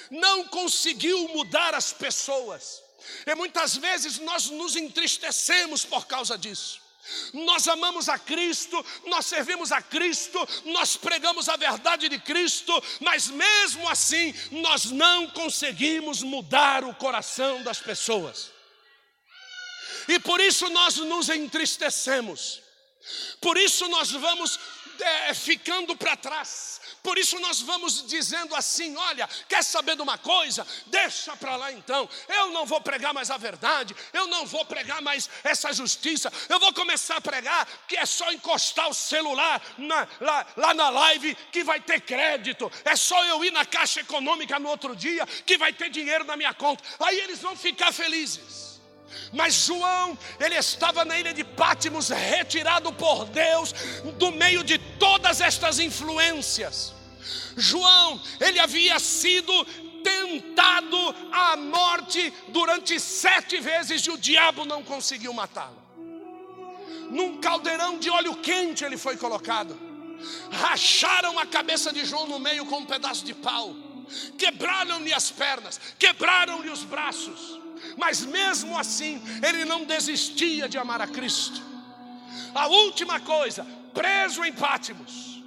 não 0.10 0.46
conseguiu 0.48 1.28
mudar 1.30 1.76
as 1.76 1.94
pessoas. 1.94 2.82
E 3.26 3.36
muitas 3.36 3.76
vezes 3.76 4.20
nós 4.20 4.50
nos 4.50 4.76
entristecemos 4.76 5.86
por 5.86 6.06
causa 6.06 6.38
disso. 6.38 6.81
Nós 7.34 7.68
amamos 7.68 8.10
a 8.10 8.18
Cristo, 8.18 8.84
nós 9.06 9.26
servimos 9.26 9.72
a 9.72 9.82
Cristo, 9.82 10.40
nós 10.66 10.96
pregamos 10.98 11.48
a 11.50 11.56
verdade 11.56 12.10
de 12.10 12.20
Cristo, 12.20 12.74
mas 13.00 13.28
mesmo 13.28 13.88
assim 13.90 14.34
nós 14.52 14.86
não 14.86 15.28
conseguimos 15.30 16.22
mudar 16.22 16.84
o 16.84 16.96
coração 16.96 17.64
das 17.64 17.80
pessoas. 17.80 18.52
E 20.08 20.20
por 20.20 20.40
isso 20.42 20.70
nós 20.70 20.98
nos 20.98 21.30
entristecemos, 21.30 22.62
por 23.40 23.58
isso 23.58 23.88
nós 23.88 24.12
vamos 24.12 24.60
é, 25.00 25.34
ficando 25.34 25.96
para 25.96 26.18
trás. 26.18 26.81
Por 27.04 27.18
isso 27.18 27.40
nós 27.40 27.62
vamos 27.62 28.06
dizendo 28.06 28.56
assim: 28.56 28.96
olha, 28.96 29.28
quer 29.50 29.64
saber 29.64 29.96
de 29.96 30.02
uma 30.02 30.18
coisa? 30.18 30.66
Deixa 30.88 31.36
para 31.36 31.56
lá 31.56 31.72
então. 31.72 32.08
Eu 32.28 32.52
não 32.52 32.66
vou 32.66 32.80
pregar 32.80 33.14
mais 33.14 33.32
a 33.32 33.38
verdade, 33.38 33.96
eu 34.14 34.28
não 34.28 34.46
vou 34.46 34.64
pregar 34.66 35.02
mais 35.02 35.30
essa 35.44 35.74
justiça. 35.74 36.32
Eu 36.48 36.60
vou 36.60 36.74
começar 36.74 37.18
a 37.18 37.22
pregar 37.22 37.68
que 37.88 37.98
é 37.98 38.06
só 38.06 38.32
encostar 38.32 38.88
o 38.88 38.94
celular 38.94 39.62
na, 39.78 40.08
lá, 40.20 40.48
lá 40.56 40.74
na 40.74 40.90
live 40.90 41.36
que 41.52 41.64
vai 41.64 41.80
ter 41.80 42.02
crédito. 42.02 42.72
É 42.86 42.96
só 42.96 43.24
eu 43.26 43.44
ir 43.44 43.52
na 43.52 43.66
caixa 43.66 44.02
econômica 44.02 44.60
no 44.60 44.70
outro 44.70 44.96
dia 44.96 45.26
que 45.26 45.58
vai 45.58 45.74
ter 45.74 45.90
dinheiro 45.90 46.24
na 46.24 46.38
minha 46.38 46.54
conta. 46.54 46.84
Aí 47.00 47.20
eles 47.20 47.40
vão 47.40 47.56
ficar 47.56 47.92
felizes. 47.92 48.71
Mas 49.32 49.54
João, 49.54 50.18
ele 50.40 50.56
estava 50.56 51.06
na 51.06 51.20
ilha 51.20 51.34
de 51.34 51.44
Pátimos, 51.44 52.10
retirado 52.10 52.92
por 52.94 53.26
Deus 53.26 53.74
do 54.18 54.32
meio 54.32 54.64
de 54.64 54.78
todas 54.78 55.42
estas 55.42 55.80
influências. 55.80 56.94
João, 57.56 58.22
ele 58.40 58.60
havia 58.60 59.00
sido 59.00 59.54
tentado 60.04 61.16
à 61.32 61.56
morte 61.56 62.34
durante 62.50 63.00
sete 63.00 63.60
vezes 63.60 64.02
e 64.06 64.12
o 64.12 64.18
diabo 64.18 64.66
não 64.66 64.84
conseguiu 64.84 65.34
matá-lo. 65.34 65.82
Num 67.10 67.40
caldeirão 67.40 68.00
de 68.00 68.10
óleo 68.10 68.36
quente 68.36 68.84
ele 68.84 68.98
foi 68.98 69.18
colocado. 69.18 69.78
Racharam 70.52 71.38
a 71.40 71.46
cabeça 71.46 71.92
de 71.92 72.06
João 72.06 72.28
no 72.28 72.40
meio 72.40 72.66
com 72.66 72.80
um 72.80 72.86
pedaço 72.86 73.26
de 73.26 73.34
pau. 73.34 73.76
Quebraram-lhe 74.38 75.14
as 75.14 75.32
pernas, 75.32 75.80
quebraram-lhe 75.98 76.70
os 76.70 76.84
braços 76.84 77.61
mas 77.98 78.26
mesmo 78.26 78.78
assim, 78.78 79.22
ele 79.46 79.66
não 79.66 79.86
desistia 79.86 80.68
de 80.68 80.78
amar 80.78 81.02
a 81.02 81.08
Cristo. 81.08 81.62
A 82.54 82.68
última 82.68 83.20
coisa, 83.20 83.66
preso 83.94 84.44
em 84.44 84.54
Pátimos. 84.54 85.44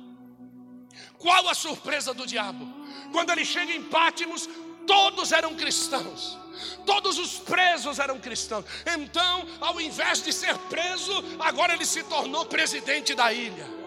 Qual 1.19 1.49
a 1.49 1.55
surpresa 1.55 2.13
do 2.13 2.27
diabo? 2.27 2.67
Quando 3.13 3.31
ele 3.31 3.45
chega 3.45 3.73
em 3.73 3.83
Pátimos, 3.83 4.49
todos 4.87 5.33
eram 5.33 5.55
cristãos. 5.55 6.39
Todos 6.87 7.19
os 7.19 7.39
presos 7.39 7.99
eram 7.99 8.19
cristãos. 8.19 8.65
Então, 8.99 9.47
ao 9.61 9.81
invés 9.81 10.23
de 10.23 10.33
ser 10.33 10.57
preso, 10.71 11.13
agora 11.41 11.75
ele 11.75 11.85
se 11.85 12.03
tornou 12.05 12.45
presidente 12.47 13.15
da 13.15 13.33
ilha. 13.33 13.84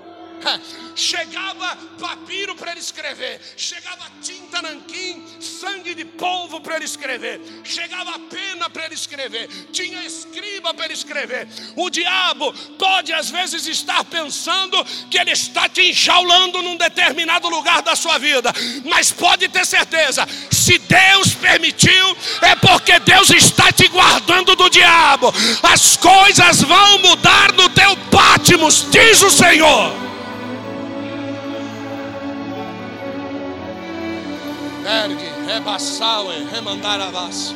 Chegava 0.96 1.78
papiro 2.00 2.56
para 2.56 2.72
ele 2.72 2.80
escrever, 2.80 3.40
chegava 3.56 4.06
tinta 4.22 4.62
nanquim, 4.62 5.24
sangue 5.40 5.94
de 5.94 6.04
polvo 6.06 6.60
para 6.60 6.78
ele 6.78 6.86
escrever, 6.86 7.42
chegava 7.64 8.18
pena 8.20 8.70
para 8.70 8.86
ele 8.86 8.96
escrever, 8.96 9.48
tinha 9.72 10.04
escriba 10.04 10.74
para 10.74 10.86
ele 10.86 10.94
escrever. 10.94 11.48
O 11.76 11.90
diabo 11.90 12.52
pode 12.80 13.14
às 13.14 13.30
vezes 13.30 13.68
estar 13.68 14.04
pensando 14.06 14.84
que 15.10 15.18
ele 15.20 15.32
está 15.32 15.70
te 15.70 15.82
enjaulando 15.82 16.62
num 16.64 16.78
determinado 16.78 17.48
lugar 17.48 17.82
da 17.82 17.96
sua 17.96 18.18
vida, 18.18 18.52
mas 18.86 19.12
pode 19.12 19.48
ter 19.50 19.66
certeza, 19.66 20.28
se 20.50 20.78
Deus 20.80 21.34
permitiu, 21.36 22.18
é 22.42 22.56
porque 22.56 23.00
Deus 23.00 23.30
está 23.30 23.72
te 23.72 23.88
guardando 23.88 24.56
do 24.56 24.70
diabo. 24.70 25.34
As 25.62 25.96
coisas 25.96 26.62
vão 26.62 27.00
mudar 27.00 27.54
no 27.54 27.70
teu 27.70 27.96
Pátimos, 28.12 28.88
diz 28.90 29.22
o 29.22 29.30
Senhor. 29.30 30.07
Ergue, 34.88 35.30
rebaçaue, 35.46 36.48
remandaravas. 36.52 37.54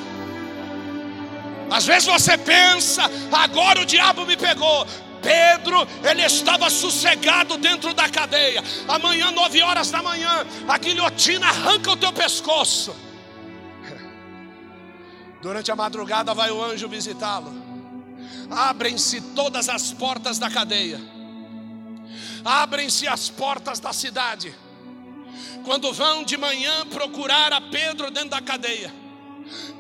Às 1.70 1.86
vezes 1.86 2.06
você 2.06 2.38
pensa, 2.38 3.04
agora 3.32 3.82
o 3.82 3.86
diabo 3.86 4.26
me 4.26 4.36
pegou. 4.36 4.86
Pedro, 5.22 5.88
ele 6.04 6.24
estava 6.24 6.70
sossegado 6.70 7.58
dentro 7.58 7.94
da 7.94 8.10
cadeia. 8.10 8.62
Amanhã, 8.88 9.32
nove 9.32 9.62
horas 9.62 9.90
da 9.90 10.04
manhã, 10.04 10.46
a 10.68 10.78
guilhotina 10.78 11.48
arranca 11.48 11.92
o 11.92 11.98
teu 11.98 12.12
pescoço. 12.12 12.94
Durante 15.42 15.72
a 15.72 15.76
madrugada 15.76 16.34
vai 16.34 16.52
o 16.52 16.62
anjo 16.62 16.90
visitá-lo. 16.90 17.54
Abrem-se 18.50 19.22
todas 19.34 19.70
as 19.70 19.94
portas 19.94 20.38
da 20.38 20.50
cadeia. 20.50 21.00
Abrem-se 22.44 23.08
as 23.08 23.30
portas 23.30 23.80
da 23.80 23.94
cidade 23.94 24.54
quando 25.64 25.92
vão 25.94 26.24
de 26.24 26.38
manhã 26.38 26.86
procurar 26.88 27.54
a 27.54 27.62
Pedro 27.62 28.10
dentro 28.12 28.30
da 28.30 28.42
cadeia. 28.42 28.94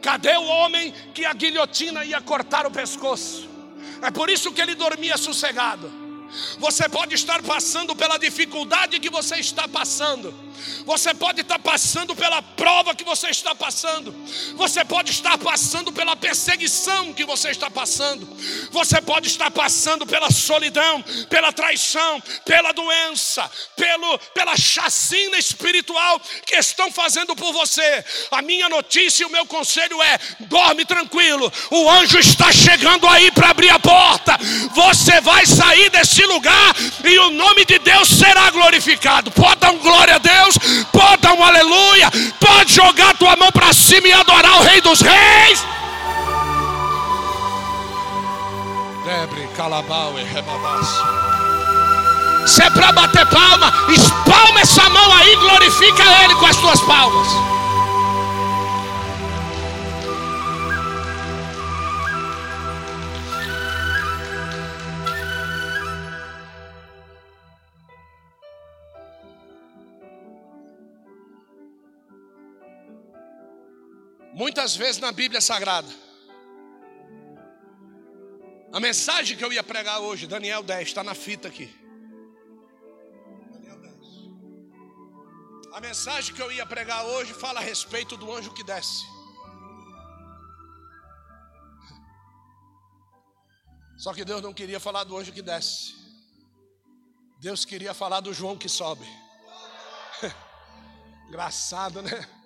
Cadê 0.01 0.35
o 0.35 0.43
homem 0.43 0.93
que 1.13 1.25
a 1.25 1.33
guilhotina 1.33 2.03
ia 2.03 2.19
cortar 2.21 2.65
o 2.65 2.71
pescoço? 2.71 3.49
É 4.01 4.09
por 4.09 4.29
isso 4.29 4.51
que 4.51 4.61
ele 4.61 4.75
dormia 4.75 5.17
sossegado. 5.17 6.10
Você 6.59 6.87
pode 6.87 7.15
estar 7.15 7.41
passando 7.41 7.95
pela 7.95 8.17
dificuldade 8.17 8.99
que 8.99 9.09
você 9.09 9.35
está 9.35 9.67
passando. 9.67 10.33
Você 10.85 11.13
pode 11.13 11.41
estar 11.41 11.59
passando 11.59 12.15
pela 12.15 12.41
prova 12.41 12.95
que 12.95 13.03
você 13.03 13.29
está 13.29 13.53
passando. 13.55 14.13
Você 14.55 14.83
pode 14.85 15.11
estar 15.11 15.37
passando 15.37 15.91
pela 15.91 16.15
perseguição 16.15 17.13
que 17.13 17.25
você 17.25 17.49
está 17.49 17.69
passando. 17.69 18.27
Você 18.71 19.01
pode 19.01 19.27
estar 19.27 19.49
passando 19.51 20.05
pela 20.05 20.31
solidão, 20.31 21.03
pela 21.29 21.51
traição, 21.51 22.21
pela 22.45 22.71
doença, 22.71 23.49
pelo, 23.75 24.19
pela 24.33 24.55
chacina 24.55 25.37
espiritual 25.37 26.19
que 26.45 26.55
estão 26.55 26.91
fazendo 26.91 27.35
por 27.35 27.53
você. 27.53 28.05
A 28.31 28.41
minha 28.41 28.69
notícia 28.69 29.23
e 29.23 29.25
o 29.25 29.31
meu 29.31 29.45
conselho 29.45 30.01
é: 30.01 30.19
dorme 30.41 30.85
tranquilo. 30.85 31.51
O 31.69 31.89
anjo 31.89 32.19
está 32.19 32.51
chegando 32.51 33.07
aí 33.07 33.31
para 33.31 33.49
abrir 33.49 33.69
a 33.69 33.79
porta. 33.79 34.37
Você 34.73 35.21
vai 35.21 35.45
sair 35.45 35.89
desse 35.89 36.20
lugar 36.25 36.75
e 37.03 37.19
o 37.19 37.31
nome 37.31 37.65
de 37.65 37.79
Deus 37.79 38.07
será 38.07 38.49
glorificado. 38.51 39.31
Pode 39.31 39.59
dar 39.59 39.71
um 39.71 39.77
glória 39.77 40.15
a. 40.15 40.19
Deus, 40.19 40.57
pode 40.91 41.21
dar 41.21 41.33
um 41.33 41.43
aleluia, 41.43 42.09
pode 42.39 42.73
jogar 42.73 43.15
tua 43.17 43.35
mão 43.35 43.51
para 43.51 43.73
cima 43.73 44.07
e 44.07 44.13
adorar 44.13 44.59
o 44.59 44.63
Rei 44.63 44.81
dos 44.81 45.01
Reis. 45.01 45.63
Debre, 49.05 49.47
calabau 49.57 50.17
e 50.17 50.23
rebabaço. 50.23 51.03
Se 52.47 52.63
é 52.63 52.69
para 52.69 52.91
bater 52.91 53.25
palma, 53.27 53.71
espalma 53.89 54.61
essa 54.61 54.89
mão 54.89 55.13
aí, 55.13 55.35
glorifica 55.35 56.03
Ele 56.23 56.35
com 56.35 56.45
as 56.45 56.57
tuas 56.57 56.79
palmas. 56.81 57.60
Muitas 74.33 74.75
vezes 74.75 74.99
na 74.99 75.11
Bíblia 75.11 75.41
Sagrada. 75.41 75.89
A 78.71 78.79
mensagem 78.79 79.35
que 79.37 79.43
eu 79.43 79.51
ia 79.51 79.63
pregar 79.63 79.99
hoje, 79.99 80.25
Daniel 80.27 80.63
10, 80.63 80.87
está 80.87 81.03
na 81.03 81.13
fita 81.13 81.49
aqui. 81.49 81.69
Daniel 83.51 83.77
10. 83.81 83.97
A 85.73 85.81
mensagem 85.81 86.33
que 86.33 86.41
eu 86.41 86.49
ia 86.51 86.65
pregar 86.65 87.05
hoje 87.05 87.33
fala 87.33 87.59
a 87.59 87.63
respeito 87.63 88.15
do 88.15 88.31
anjo 88.33 88.53
que 88.53 88.63
desce. 88.63 89.03
Só 93.97 94.13
que 94.13 94.23
Deus 94.23 94.41
não 94.41 94.53
queria 94.53 94.79
falar 94.79 95.03
do 95.03 95.17
anjo 95.17 95.33
que 95.33 95.41
desce. 95.41 95.93
Deus 97.39 97.65
queria 97.65 97.93
falar 97.93 98.21
do 98.21 98.33
João 98.33 98.57
que 98.57 98.69
sobe. 98.69 99.05
Engraçado, 101.27 102.01
né? 102.01 102.40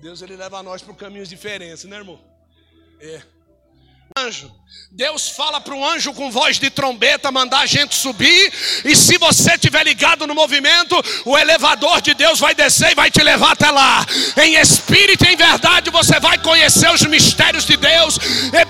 Deus 0.00 0.22
ele 0.22 0.36
leva 0.36 0.62
nós 0.62 0.82
por 0.82 0.96
caminhos 0.96 1.28
diferentes, 1.28 1.84
né, 1.84 1.96
irmão? 1.96 2.20
É 3.00 3.22
anjo. 4.16 4.48
Deus 4.92 5.28
fala 5.28 5.60
para 5.60 5.74
o 5.74 5.84
anjo 5.84 6.12
com 6.12 6.30
voz 6.30 6.56
de 6.56 6.70
trombeta 6.70 7.32
mandar 7.32 7.60
a 7.60 7.66
gente 7.66 7.96
subir, 7.96 8.52
e 8.84 8.94
se 8.94 9.18
você 9.18 9.54
estiver 9.54 9.82
ligado 9.82 10.24
no 10.24 10.34
movimento, 10.36 10.94
o 11.24 11.36
elevador 11.36 12.00
de 12.00 12.14
Deus 12.14 12.38
vai 12.38 12.54
descer 12.54 12.92
e 12.92 12.94
vai 12.94 13.10
te 13.10 13.20
levar 13.24 13.52
até 13.52 13.72
lá. 13.72 14.06
Em 14.40 14.54
espírito 14.54 15.24
e 15.24 15.32
em 15.32 15.36
verdade 15.36 15.90
você 15.90 16.20
vai 16.20 16.38
conhecer 16.38 16.88
os 16.92 17.02
mistérios 17.02 17.64
de 17.64 17.76
Deus, 17.76 18.18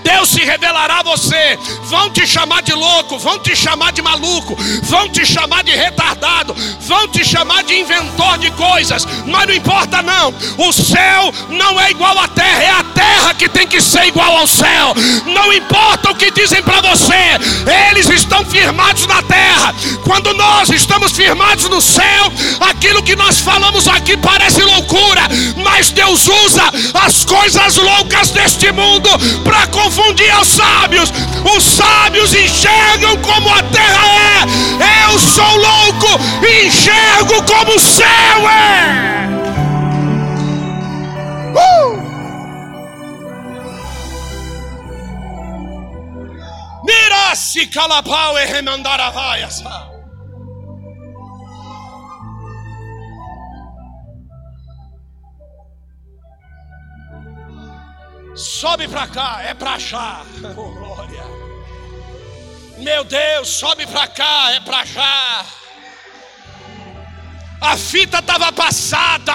Deus 0.04 0.28
se 0.28 0.44
revelará 0.44 1.00
a 1.00 1.02
você. 1.02 1.58
Vão 1.84 2.10
te 2.10 2.26
chamar 2.26 2.62
de 2.62 2.74
louco, 2.74 3.18
vão 3.18 3.38
te 3.38 3.56
chamar 3.56 3.90
de 3.90 4.02
maluco, 4.02 4.54
vão 4.82 5.08
te 5.08 5.24
chamar 5.24 5.64
de 5.64 5.72
retardado, 5.72 6.54
vão 6.80 7.08
te 7.08 7.24
chamar 7.24 7.64
de 7.64 7.74
inventor 7.74 8.38
de 8.38 8.50
coisas, 8.52 9.06
mas 9.26 9.46
não 9.46 9.54
importa 9.54 10.02
não. 10.02 10.34
O 10.58 10.72
céu 10.72 11.32
não 11.48 11.80
é 11.80 11.90
igual 11.90 12.18
à 12.18 12.28
terra, 12.28 12.62
é 12.62 12.70
a 12.70 12.84
terra 12.84 13.34
que 13.34 13.48
tem 13.48 13.66
que 13.66 13.80
ser 13.80 14.06
igual 14.06 14.36
ao 14.36 14.46
céu. 14.46 14.94
Não 15.24 15.52
importa 15.52 16.10
o 16.10 16.14
que 16.14 16.30
dizem 16.30 16.62
para 16.62 16.82
você, 16.82 17.14
eles 17.90 18.08
estão 18.10 18.44
firmados 18.44 19.06
na 19.06 19.22
terra. 19.22 19.74
Quando 20.04 20.34
nós 20.34 20.68
estamos 20.68 21.12
firmados 21.12 21.68
no 21.68 21.80
céu, 21.80 22.32
aquilo 22.60 23.02
que 23.02 23.16
nós 23.16 23.38
falamos 23.40 23.88
aqui 23.88 24.16
parece 24.16 24.62
loucura, 24.62 25.22
mas 25.56 25.90
Deus 25.90 26.28
usa 26.44 26.62
as 26.94 27.24
coisas 27.24 27.76
loucas 27.76 28.30
deste 28.30 28.70
mundo 28.70 29.08
para 29.42 29.66
confundir 29.94 30.36
os 30.38 30.48
sábios. 30.48 31.12
Os 31.56 31.62
sábios 31.62 32.34
enxergam 32.34 33.16
como 33.22 33.48
a 33.48 33.62
terra 33.62 34.06
é. 34.40 35.10
Eu 35.10 35.18
sou 35.18 35.56
louco 35.56 36.06
enxergo 36.66 37.42
como 37.44 37.76
o 37.76 37.80
céu 37.80 38.48
é. 38.48 39.24
Uh! 41.54 42.04
Mirasi 46.84 47.66
calapau 47.68 48.38
e 48.38 48.44
remandaravaias. 48.46 49.62
Sobe 58.64 58.88
para 58.88 59.06
cá, 59.06 59.42
é 59.42 59.52
para 59.52 59.74
achar. 59.74 60.24
Oh, 60.56 60.70
glória. 60.70 61.22
Meu 62.78 63.04
Deus, 63.04 63.46
sobe 63.46 63.86
para 63.86 64.08
cá, 64.08 64.52
é 64.52 64.60
para 64.60 64.86
já. 64.86 65.44
A 67.60 67.76
fita 67.76 68.20
estava 68.20 68.50
passada. 68.52 69.34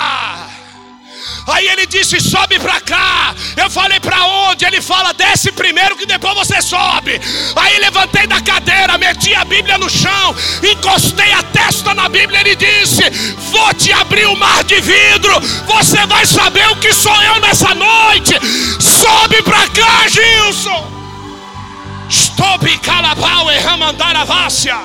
Aí 1.47 1.67
ele 1.67 1.85
disse: 1.85 2.19
sobe 2.19 2.59
para 2.59 2.79
cá. 2.81 3.35
Eu 3.57 3.69
falei: 3.69 3.99
para 3.99 4.23
onde? 4.25 4.65
Ele 4.65 4.81
fala: 4.81 5.13
desce 5.13 5.51
primeiro, 5.51 5.95
que 5.95 6.05
depois 6.05 6.35
você 6.35 6.61
sobe. 6.61 7.19
Aí 7.55 7.79
levantei 7.79 8.27
da 8.27 8.41
cadeira, 8.41 8.97
meti 8.97 9.33
a 9.33 9.45
Bíblia 9.45 9.77
no 9.77 9.89
chão, 9.89 10.35
encostei 10.63 11.31
a 11.33 11.43
testa 11.43 11.93
na 11.93 12.09
Bíblia. 12.09 12.41
Ele 12.41 12.55
disse: 12.55 13.09
Vou 13.51 13.73
te 13.73 13.91
abrir 13.91 14.27
o 14.27 14.35
mar 14.35 14.63
de 14.63 14.79
vidro. 14.81 15.39
Você 15.67 16.05
vai 16.05 16.25
saber 16.25 16.67
o 16.69 16.75
que 16.77 16.93
sou 16.93 17.15
eu 17.23 17.39
nessa 17.39 17.73
noite. 17.73 18.33
Sobe 18.79 19.41
para 19.43 19.67
cá, 19.69 20.07
Gilson. 20.07 20.99
Stop 22.09 22.77
calabau 22.79 23.51
e 23.51 23.57
ramandaravácia. 23.59 24.77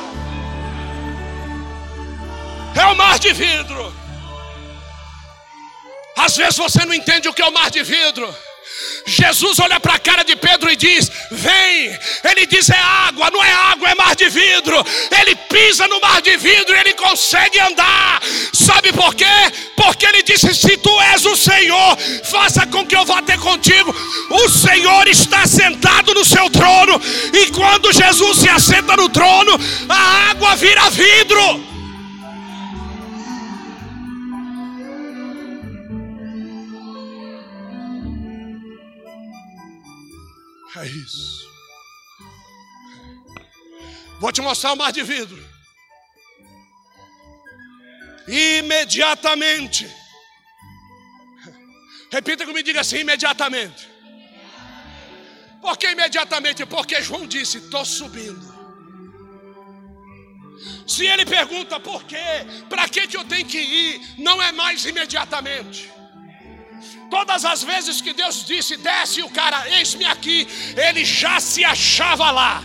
É 2.75 2.87
o 2.87 2.97
mar 2.97 3.19
de 3.19 3.33
vidro. 3.33 4.04
Às 6.17 6.37
vezes 6.37 6.57
você 6.57 6.85
não 6.85 6.95
entende 6.95 7.29
o 7.29 7.35
que 7.35 7.43
é 7.43 7.47
o 7.47 7.53
mar 7.53 7.71
de 7.71 7.83
vidro. 7.83 8.35
Jesus 9.07 9.59
olha 9.61 9.79
para 9.79 9.95
a 9.95 9.99
cara 9.99 10.23
de 10.23 10.35
Pedro 10.35 10.71
e 10.71 10.77
diz: 10.77 11.11
Vem. 11.31 11.99
Ele 12.25 12.47
diz: 12.47 12.71
É 12.71 12.79
água, 12.79 13.31
não 13.31 13.45
é 13.45 13.53
água, 13.53 13.91
é 13.91 13.95
mar 13.95 14.17
de 14.17 14.29
vidro. 14.29 14.85
Ele 15.21 15.35
pisa 15.35 15.87
no 15.89 16.01
mar 16.01 16.23
de 16.23 16.37
vidro 16.37 16.75
e 16.75 16.79
ele 16.79 16.93
consegue 16.95 17.61
andar. 17.61 18.23
Sabe 18.53 18.93
por 18.93 19.15
quê? 19.15 19.25
Porque 19.77 20.07
ele 20.07 20.23
disse: 20.23 20.55
Se 20.55 20.77
tu 20.79 21.01
és 21.03 21.25
o 21.25 21.37
Senhor, 21.37 21.99
faça 22.25 22.67
com 22.67 22.87
que 22.87 22.97
eu 22.97 23.05
vá 23.05 23.21
ter 23.23 23.39
contigo. 23.39 23.95
O 24.31 24.49
Senhor 24.49 25.07
está 25.09 25.47
sentado 25.47 26.15
no 26.15 26.25
seu 26.25 26.49
trono. 26.51 27.01
E 27.33 27.51
quando 27.51 27.93
Jesus 27.93 28.39
se 28.39 28.49
assenta 28.49 28.97
no 28.97 29.09
trono, 29.09 29.53
a 29.89 30.31
água 30.31 30.57
vira 30.57 30.89
vidro. 30.91 31.74
É 40.77 40.87
isso. 40.87 41.49
Vou 44.21 44.33
te 44.33 44.41
mostrar 44.41 44.73
o 44.73 44.77
mar 44.77 44.93
de 44.93 45.03
vidro. 45.03 45.43
Imediatamente. 48.27 49.89
Repita 52.11 52.47
comigo, 52.47 52.65
diga 52.65 52.81
assim: 52.81 52.99
imediatamente. 52.99 53.89
Por 55.61 55.77
que 55.77 55.91
imediatamente? 55.91 56.67
Porque 56.67 57.03
João 57.03 57.27
disse: 57.27 57.59
estou 57.59 57.85
subindo. 57.85 58.55
Se 60.87 61.07
ele 61.07 61.25
pergunta 61.25 61.79
por 61.81 62.05
quê, 62.05 62.17
para 62.69 62.89
que, 62.89 63.07
que 63.07 63.17
eu 63.17 63.25
tenho 63.25 63.47
que 63.47 63.59
ir, 63.59 64.01
não 64.19 64.43
é 64.43 64.53
mais 64.53 64.85
imediatamente. 64.85 65.91
Todas 67.11 67.45
as 67.45 67.63
vezes 67.63 68.01
que 68.01 68.13
Deus 68.13 68.45
disse, 68.45 68.77
desce 68.77 69.23
o 69.23 69.31
cara, 69.31 69.69
eis-me 69.77 70.05
aqui, 70.05 70.49
ele 70.77 71.05
já 71.05 71.39
se 71.41 71.65
achava 71.65 72.31
lá. 72.31 72.63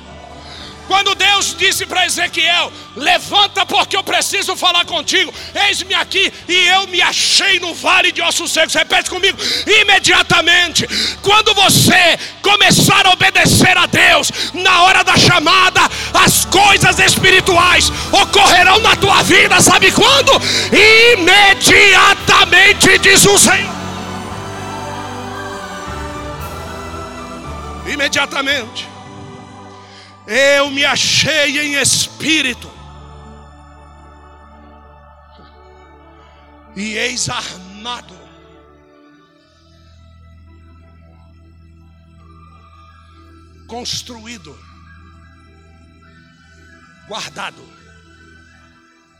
Quando 0.90 1.14
Deus 1.14 1.56
disse 1.56 1.86
para 1.86 2.06
Ezequiel: 2.08 2.74
Levanta, 2.96 3.64
porque 3.64 3.96
eu 3.96 4.04
preciso 4.04 4.56
falar 4.56 4.84
contigo. 4.86 5.32
Eis-me 5.68 5.94
aqui, 5.94 6.34
e 6.48 6.68
eu 6.68 6.88
me 6.88 7.00
achei 7.00 7.60
no 7.60 7.76
vale 7.76 8.12
de 8.12 8.24
ossos 8.24 8.52
secos. 8.52 8.74
Repete 8.74 9.08
comigo: 9.08 9.38
imediatamente. 9.82 10.88
Quando 11.22 11.54
você 11.54 12.18
começar 12.42 13.06
a 13.06 13.12
obedecer 13.12 13.78
a 13.78 13.86
Deus, 13.86 14.32
na 14.56 14.82
hora 14.82 15.04
da 15.04 15.16
chamada, 15.16 15.82
as 16.12 16.46
coisas 16.46 16.98
espirituais 16.98 17.92
ocorrerão 18.12 18.80
na 18.80 18.96
tua 18.96 19.22
vida. 19.22 19.62
Sabe 19.62 19.92
quando? 19.92 20.32
Imediatamente, 21.14 22.98
diz 22.98 23.24
o 23.28 23.38
Senhor. 23.38 23.79
Imediatamente. 27.92 28.88
Eu 30.28 30.70
me 30.70 30.86
achei 30.86 31.60
em 31.60 31.74
espírito. 31.74 32.72
E 36.76 36.96
eis 36.98 37.30
armado. 37.30 38.18
Construído. 43.68 44.58
Guardado. 47.08 47.64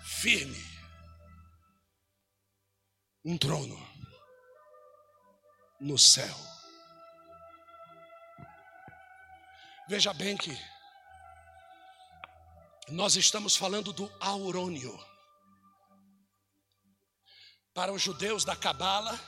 Firme. 0.04 0.64
Um 3.26 3.38
trono 3.38 3.78
no 5.80 5.98
céu. 5.98 6.49
Veja 9.90 10.14
bem 10.14 10.38
que 10.38 10.56
nós 12.90 13.16
estamos 13.16 13.56
falando 13.56 13.92
do 13.92 14.08
aurônio. 14.20 14.96
Para 17.74 17.92
os 17.92 18.00
judeus 18.00 18.46
da 18.46 18.56
Cabala, 18.56 19.20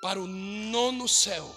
para 0.00 0.18
o 0.18 0.26
nono 0.26 1.06
céu. 1.06 1.54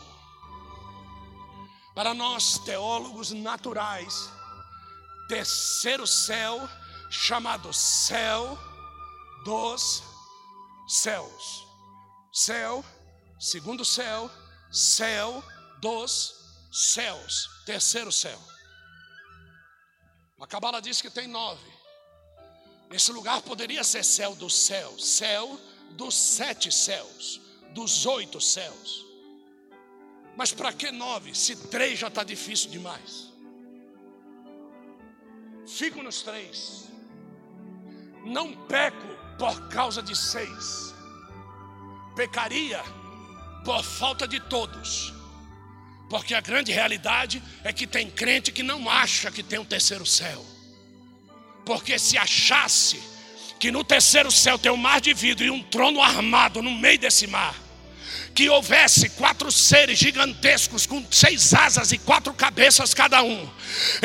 Para 1.95 2.13
nós 2.13 2.59
teólogos 2.65 3.31
naturais, 3.31 4.29
terceiro 5.29 6.05
céu, 6.05 6.59
chamado 7.09 7.71
céu 7.71 8.59
dos 9.45 10.03
céus. 10.89 11.65
Céu, 12.33 12.83
segundo 13.39 13.85
céu, 13.85 14.29
céu 14.69 15.41
dos 15.79 16.11
céus, 16.11 16.40
terceiro 17.65 18.11
céu. 18.11 18.39
A 20.39 20.47
Cabala 20.47 20.81
diz 20.81 21.01
que 21.01 21.09
tem 21.09 21.27
nove. 21.27 21.69
Esse 22.89 23.11
lugar 23.11 23.41
poderia 23.41 23.83
ser 23.83 24.03
céu 24.03 24.35
do 24.35 24.49
céu, 24.49 24.97
céu 24.97 25.59
dos 25.91 26.15
sete 26.15 26.71
céus, 26.71 27.39
dos 27.73 28.05
oito 28.05 28.41
céus. 28.41 29.05
Mas 30.35 30.51
para 30.51 30.73
que 30.73 30.91
nove, 30.91 31.35
se 31.35 31.55
três 31.67 31.99
já 31.99 32.07
está 32.07 32.23
difícil 32.23 32.71
demais? 32.71 33.31
Fico 35.67 36.01
nos 36.01 36.21
três. 36.21 36.87
Não 38.25 38.55
peco 38.65 39.07
por 39.37 39.69
causa 39.69 40.01
de 40.01 40.15
seis. 40.15 40.93
Pecaria 42.15 42.81
por 43.63 43.83
falta 43.83 44.27
de 44.27 44.39
todos. 44.39 45.20
Porque 46.11 46.35
a 46.35 46.41
grande 46.41 46.73
realidade 46.73 47.41
é 47.63 47.71
que 47.71 47.87
tem 47.87 48.09
crente 48.09 48.51
que 48.51 48.61
não 48.61 48.89
acha 48.89 49.31
que 49.31 49.41
tem 49.41 49.57
um 49.57 49.63
terceiro 49.63 50.05
céu. 50.05 50.45
Porque 51.65 51.97
se 51.97 52.17
achasse 52.17 52.99
que 53.57 53.71
no 53.71 53.81
terceiro 53.81 54.29
céu 54.29 54.59
tem 54.59 54.69
um 54.69 54.75
mar 54.75 54.99
de 54.99 55.13
vidro 55.13 55.45
e 55.45 55.49
um 55.49 55.63
trono 55.63 56.01
armado 56.01 56.61
no 56.61 56.69
meio 56.69 56.99
desse 56.99 57.27
mar, 57.27 57.55
que 58.33 58.49
houvesse 58.49 59.09
quatro 59.09 59.51
seres 59.51 59.99
gigantescos 59.99 60.85
com 60.85 61.03
seis 61.11 61.53
asas 61.53 61.91
e 61.91 61.97
quatro 61.97 62.33
cabeças 62.33 62.93
cada 62.93 63.21
um, 63.21 63.49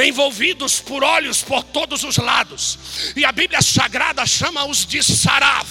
envolvidos 0.02 0.80
por 0.80 1.04
olhos 1.04 1.42
por 1.42 1.62
todos 1.62 2.02
os 2.02 2.16
lados. 2.16 2.78
E 3.14 3.24
a 3.24 3.32
Bíblia 3.32 3.62
Sagrada 3.62 4.26
chama-os 4.26 4.84
de 4.84 5.02
Saraf. 5.02 5.66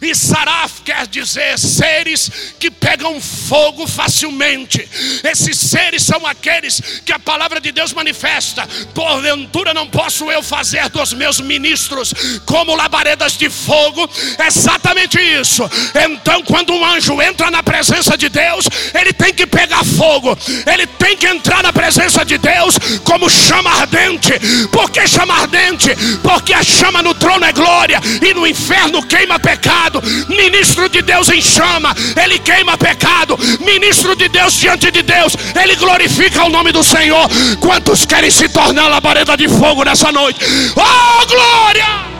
E 0.00 0.14
Saraf 0.14 0.80
quer 0.82 1.06
dizer 1.06 1.58
seres 1.58 2.30
que 2.58 2.70
pegam 2.70 3.20
fogo 3.20 3.86
facilmente. 3.86 4.88
Esses 5.22 5.58
seres 5.58 6.02
são 6.02 6.26
aqueles 6.26 6.80
que 7.04 7.12
a 7.12 7.18
palavra 7.18 7.60
de 7.60 7.70
Deus 7.70 7.92
manifesta. 7.92 8.66
Porventura 8.94 9.74
não 9.74 9.88
posso 9.88 10.30
eu 10.30 10.42
fazer 10.42 10.88
dos 10.88 11.12
meus 11.12 11.40
ministros 11.40 12.14
como 12.46 12.74
labaredas 12.74 13.36
de 13.36 13.50
fogo. 13.50 14.08
Exatamente 14.46 15.18
isso. 15.20 15.62
Então, 15.94 16.42
quando 16.42 16.72
um 16.72 16.84
anjo 16.84 17.20
entra 17.20 17.50
na 17.50 17.62
presença 17.62 17.89
presença 17.90 18.16
de 18.16 18.28
Deus, 18.28 18.68
ele 18.94 19.12
tem 19.12 19.34
que 19.34 19.46
pegar 19.46 19.84
fogo, 19.84 20.38
ele 20.72 20.86
tem 20.86 21.16
que 21.16 21.26
entrar 21.26 21.60
na 21.60 21.72
presença 21.72 22.24
de 22.24 22.38
Deus 22.38 22.78
como 23.02 23.28
chama 23.28 23.68
ardente. 23.68 24.32
Por 24.70 24.90
que 24.90 25.06
chama 25.08 25.34
ardente? 25.34 25.90
Porque 26.22 26.54
a 26.54 26.62
chama 26.62 27.02
no 27.02 27.14
trono 27.14 27.44
é 27.44 27.52
glória 27.52 28.00
e 28.22 28.32
no 28.32 28.46
inferno 28.46 29.02
queima 29.02 29.40
pecado. 29.40 30.00
Ministro 30.28 30.88
de 30.88 31.02
Deus 31.02 31.28
em 31.30 31.42
chama, 31.42 31.94
ele 32.22 32.38
queima 32.38 32.78
pecado. 32.78 33.36
Ministro 33.60 34.14
de 34.14 34.28
Deus 34.28 34.54
diante 34.54 34.90
de 34.90 35.02
Deus, 35.02 35.36
ele 35.60 35.74
glorifica 35.74 36.44
o 36.44 36.48
nome 36.48 36.70
do 36.70 36.84
Senhor. 36.84 37.28
Quantos 37.58 38.06
querem 38.06 38.30
se 38.30 38.48
tornar 38.48 38.86
labareda 38.86 39.36
de 39.36 39.48
fogo 39.48 39.82
nessa 39.82 40.12
noite? 40.12 40.40
Oh, 40.76 41.26
glória! 41.26 42.19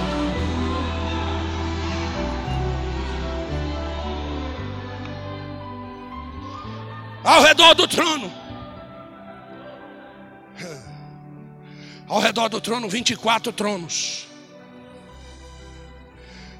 Ao 7.25 7.43
redor 7.43 7.75
do 7.75 7.87
trono. 7.87 8.41
Ao 12.09 12.21
redor 12.21 12.49
do 12.49 12.61
trono, 12.61 12.89
24 12.89 13.53
tronos. 13.53 14.27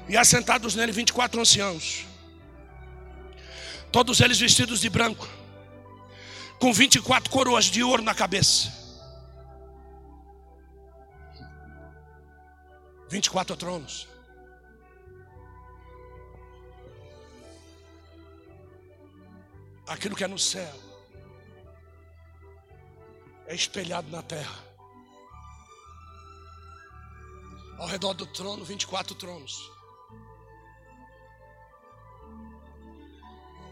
E 0.07 0.15
assentados 0.15 0.75
nele, 0.75 0.91
24 0.91 1.41
anciãos. 1.41 2.05
Todos 3.91 4.21
eles 4.21 4.39
vestidos 4.39 4.79
de 4.79 4.89
branco, 4.89 5.27
com 6.59 6.71
24 6.71 7.29
coroas 7.29 7.65
de 7.65 7.83
ouro 7.83 8.01
na 8.01 8.15
cabeça. 8.15 8.71
24 13.09 13.57
tronos. 13.57 14.07
Aquilo 19.91 20.15
que 20.15 20.23
é 20.23 20.27
no 20.27 20.39
céu 20.39 20.73
é 23.45 23.55
espelhado 23.55 24.09
na 24.09 24.23
terra. 24.23 24.71
Ao 27.77 27.87
redor 27.87 28.13
do 28.13 28.25
trono, 28.25 28.63
24 28.63 29.13
tronos. 29.15 29.59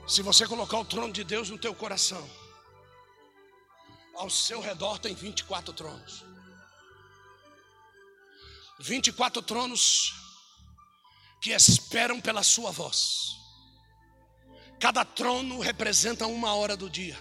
Se 0.07 0.21
você 0.21 0.45
colocar 0.47 0.79
o 0.79 0.85
trono 0.85 1.13
de 1.13 1.23
Deus 1.23 1.49
no 1.49 1.57
teu 1.57 1.73
coração, 1.73 2.29
ao 4.15 4.29
seu 4.29 4.59
redor 4.59 4.99
tem 4.99 5.13
24 5.13 5.71
tronos. 5.73 6.25
24 8.79 9.41
tronos 9.41 10.13
que 11.39 11.51
esperam 11.51 12.19
pela 12.19 12.43
sua 12.43 12.71
voz. 12.71 13.38
Cada 14.79 15.03
trono 15.03 15.59
representa 15.59 16.25
uma 16.27 16.53
hora 16.55 16.77
do 16.77 16.89
dia. 16.89 17.17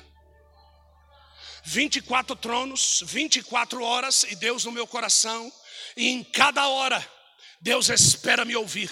24 1.64 2.37
tronos, 2.37 3.03
24 3.07 3.83
horas 3.83 4.23
e 4.25 4.37
Deus 4.37 4.64
no 4.64 4.73
meu 4.73 4.87
coração, 4.87 5.53
e 5.97 6.09
em 6.09 6.23
cada 6.25 6.66
hora 6.68 7.07
Deus 7.61 7.88
espera 7.88 8.44
me 8.44 8.57
ouvir 8.57 8.90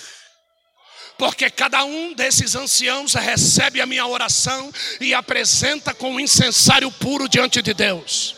porque 1.19 1.49
cada 1.51 1.85
um 1.85 2.13
desses 2.13 2.55
anciãos 2.55 3.15
recebe 3.15 3.81
a 3.81 3.87
minha 3.87 4.07
oração 4.07 4.73
e 5.01 5.15
apresenta 5.15 5.95
com 5.95 6.13
um 6.13 6.21
incensário 6.21 6.91
puro 6.93 7.29
diante 7.29 7.63
de 7.63 7.73
Deus. 7.73 8.36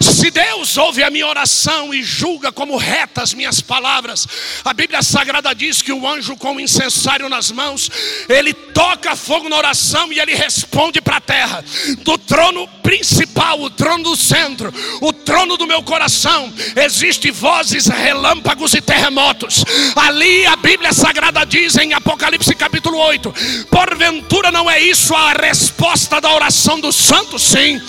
Se 0.00 0.30
Deus 0.30 0.76
ouve 0.76 1.02
a 1.02 1.10
minha 1.10 1.26
oração 1.26 1.92
e 1.92 2.02
julga 2.02 2.52
como 2.52 2.76
retas 2.76 3.34
minhas 3.34 3.60
palavras, 3.60 4.26
a 4.64 4.72
Bíblia 4.72 5.02
Sagrada 5.02 5.54
diz 5.54 5.82
que 5.82 5.92
o 5.92 6.06
anjo 6.06 6.36
com 6.36 6.56
o 6.56 6.60
incensário 6.60 7.28
nas 7.28 7.50
mãos, 7.50 7.90
ele 8.28 8.52
toca 8.52 9.16
fogo 9.16 9.48
na 9.48 9.56
oração 9.56 10.12
e 10.12 10.20
ele 10.20 10.34
responde 10.34 11.00
para 11.00 11.16
a 11.16 11.20
terra. 11.20 11.64
Do 11.98 12.16
trono 12.18 12.68
principal, 12.82 13.60
o 13.60 13.70
trono 13.70 14.04
do 14.04 14.16
centro, 14.16 14.72
o 15.00 15.12
trono 15.12 15.56
do 15.56 15.66
meu 15.66 15.82
coração, 15.82 16.52
existe 16.76 17.30
vozes, 17.30 17.86
relâmpagos 17.86 18.74
e 18.74 18.80
terremotos. 18.80 19.64
Ali 19.96 20.46
a 20.46 20.56
Bíblia 20.56 20.92
Sagrada 20.92 21.44
diz 21.44 21.76
em 21.76 21.94
Apocalipse 21.94 22.54
capítulo 22.54 22.98
8: 22.98 23.34
Porventura 23.70 24.50
não 24.50 24.70
é 24.70 24.80
isso 24.80 25.14
a 25.14 25.32
resposta 25.32 26.20
da 26.20 26.32
oração 26.32 26.78
dos 26.78 26.94
santos? 26.94 27.42
Sim. 27.42 27.80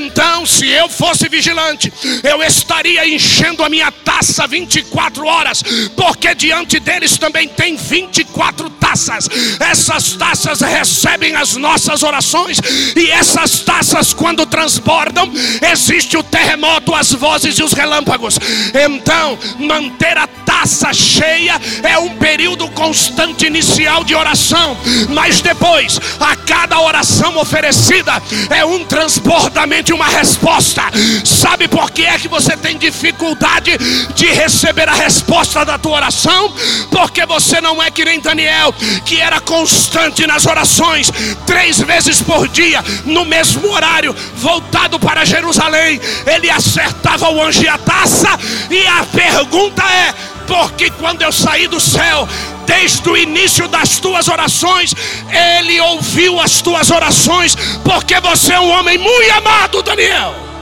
Então, 0.00 0.46
se 0.46 0.68
eu 0.68 0.88
fosse 0.88 1.23
fosse 1.24 1.28
vigilante, 1.28 1.92
eu 2.22 2.42
estaria 2.42 3.06
enchendo 3.08 3.62
a 3.62 3.68
minha 3.68 3.90
taça 3.90 4.46
24 4.46 5.26
horas, 5.26 5.62
porque 5.96 6.34
diante 6.34 6.78
deles 6.78 7.16
também 7.16 7.48
tem 7.48 7.76
24 7.76 8.70
taças. 8.70 9.28
Essas 9.60 10.12
taças 10.12 10.60
recebem 10.60 11.34
as 11.34 11.56
nossas 11.56 12.02
orações, 12.02 12.58
e 12.96 13.10
essas 13.10 13.60
taças, 13.60 14.12
quando 14.12 14.46
transbordam, 14.46 15.30
existe 15.72 16.16
o 16.16 16.22
terremoto, 16.22 16.94
as 16.94 17.12
vozes 17.12 17.58
e 17.58 17.62
os 17.62 17.72
relâmpagos. 17.72 18.38
Então, 18.74 19.38
manter 19.58 20.16
a 20.16 20.26
taça 20.26 20.92
cheia 20.92 21.60
é 21.82 21.98
um 21.98 22.16
período 22.16 22.68
constante 22.70 23.46
inicial 23.46 24.04
de 24.04 24.14
oração, 24.14 24.76
mas 25.10 25.40
depois, 25.40 25.98
a 26.20 26.36
cada 26.36 26.80
oração 26.80 27.36
oferecida, 27.36 28.22
é 28.50 28.64
um 28.64 28.84
transbordamento 28.84 29.90
e 29.90 29.94
uma 29.94 30.08
resposta. 30.08 30.82
Sabe 31.24 31.68
por 31.68 31.90
que 31.90 32.04
é 32.04 32.18
que 32.18 32.28
você 32.28 32.56
tem 32.56 32.78
dificuldade 32.78 33.76
de 34.14 34.26
receber 34.26 34.88
a 34.88 34.94
resposta 34.94 35.64
da 35.64 35.78
tua 35.78 35.96
oração? 35.96 36.52
Porque 36.90 37.24
você 37.26 37.60
não 37.60 37.82
é 37.82 37.90
que 37.90 38.04
nem 38.04 38.20
Daniel, 38.20 38.72
que 39.04 39.20
era 39.20 39.40
constante 39.40 40.26
nas 40.26 40.46
orações, 40.46 41.10
três 41.46 41.80
vezes 41.80 42.20
por 42.20 42.48
dia, 42.48 42.82
no 43.04 43.24
mesmo 43.24 43.70
horário, 43.70 44.14
voltado 44.36 44.98
para 44.98 45.24
Jerusalém. 45.24 46.00
Ele 46.26 46.50
acertava 46.50 47.30
o 47.30 47.42
anjo 47.42 47.62
e 47.62 47.68
a 47.68 47.78
taça, 47.78 48.28
e 48.70 48.86
a 48.86 49.04
pergunta 49.04 49.82
é: 49.82 50.14
porque 50.46 50.90
quando 50.90 51.22
eu 51.22 51.32
saí 51.32 51.66
do 51.66 51.80
céu, 51.80 52.28
desde 52.66 53.08
o 53.08 53.16
início 53.16 53.68
das 53.68 53.98
tuas 53.98 54.28
orações, 54.28 54.94
Ele 55.30 55.80
ouviu 55.80 56.40
as 56.40 56.60
tuas 56.60 56.90
orações, 56.90 57.56
porque 57.84 58.18
você 58.20 58.54
é 58.54 58.60
um 58.60 58.70
homem 58.70 58.98
muito 58.98 59.32
amado, 59.32 59.82
Daniel. 59.82 60.53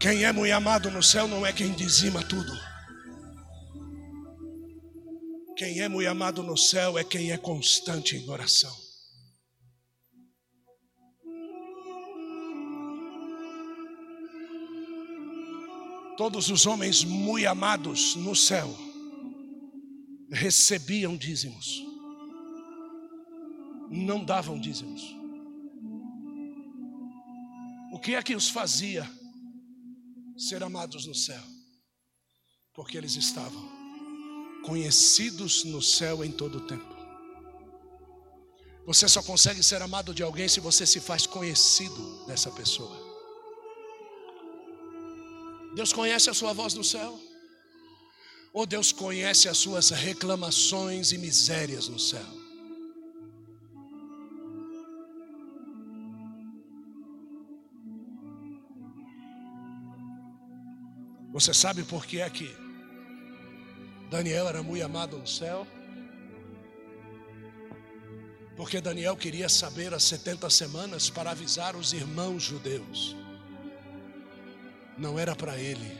Quem 0.00 0.24
é 0.24 0.32
muito 0.32 0.52
amado 0.54 0.92
no 0.92 1.02
céu 1.02 1.26
não 1.26 1.44
é 1.44 1.52
quem 1.52 1.72
dizima 1.72 2.22
tudo. 2.22 2.52
Quem 5.56 5.80
é 5.80 5.88
muito 5.88 6.08
amado 6.08 6.40
no 6.40 6.56
céu 6.56 6.96
é 6.96 7.02
quem 7.02 7.32
é 7.32 7.36
constante 7.36 8.16
em 8.16 8.30
oração. 8.30 8.72
Todos 16.16 16.48
os 16.48 16.64
homens 16.64 17.02
muito 17.02 17.48
amados 17.48 18.14
no 18.14 18.36
céu 18.36 18.72
recebiam 20.30 21.16
dízimos, 21.16 21.82
não 23.90 24.24
davam 24.24 24.60
dízimos. 24.60 25.02
O 27.92 27.98
que 27.98 28.14
é 28.14 28.22
que 28.22 28.36
os 28.36 28.48
fazia 28.48 29.17
ser 30.38 30.62
amados 30.62 31.04
no 31.06 31.14
céu? 31.14 31.42
Porque 32.72 32.96
eles 32.96 33.16
estavam 33.16 33.78
conhecidos 34.64 35.64
no 35.64 35.82
céu 35.82 36.24
em 36.24 36.30
todo 36.30 36.58
o 36.58 36.66
tempo. 36.66 36.96
Você 38.86 39.08
só 39.08 39.22
consegue 39.22 39.62
ser 39.62 39.82
amado 39.82 40.14
de 40.14 40.22
alguém 40.22 40.48
se 40.48 40.60
você 40.60 40.86
se 40.86 41.00
faz 41.00 41.26
conhecido 41.26 42.26
dessa 42.26 42.50
pessoa. 42.50 42.96
Deus 45.74 45.92
conhece 45.92 46.30
a 46.30 46.34
sua 46.34 46.52
voz 46.52 46.74
no 46.74 46.82
céu? 46.82 47.20
Ou 48.52 48.64
Deus 48.64 48.90
conhece 48.92 49.48
as 49.48 49.58
suas 49.58 49.90
reclamações 49.90 51.12
e 51.12 51.18
misérias 51.18 51.88
no 51.88 51.98
céu? 51.98 52.37
Você 61.38 61.54
sabe 61.54 61.84
por 61.84 62.04
que 62.04 62.20
é 62.20 62.28
que 62.28 62.52
Daniel 64.10 64.48
era 64.48 64.60
muito 64.60 64.84
amado 64.84 65.16
no 65.16 65.26
céu? 65.28 65.64
Porque 68.56 68.80
Daniel 68.80 69.16
queria 69.16 69.48
saber 69.48 69.94
as 69.94 70.02
70 70.02 70.50
semanas 70.50 71.08
para 71.08 71.30
avisar 71.30 71.76
os 71.76 71.92
irmãos 71.92 72.42
judeus 72.42 73.14
não 74.98 75.16
era 75.16 75.36
para 75.36 75.56
ele, 75.56 75.96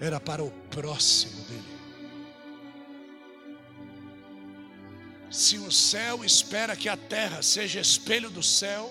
era 0.00 0.18
para 0.18 0.42
o 0.42 0.50
próximo 0.70 1.42
dele. 1.42 1.74
Se 5.30 5.58
o 5.58 5.70
céu 5.70 6.24
espera 6.24 6.74
que 6.74 6.88
a 6.88 6.96
terra 6.96 7.42
seja 7.42 7.80
espelho 7.80 8.30
do 8.30 8.42
céu, 8.42 8.90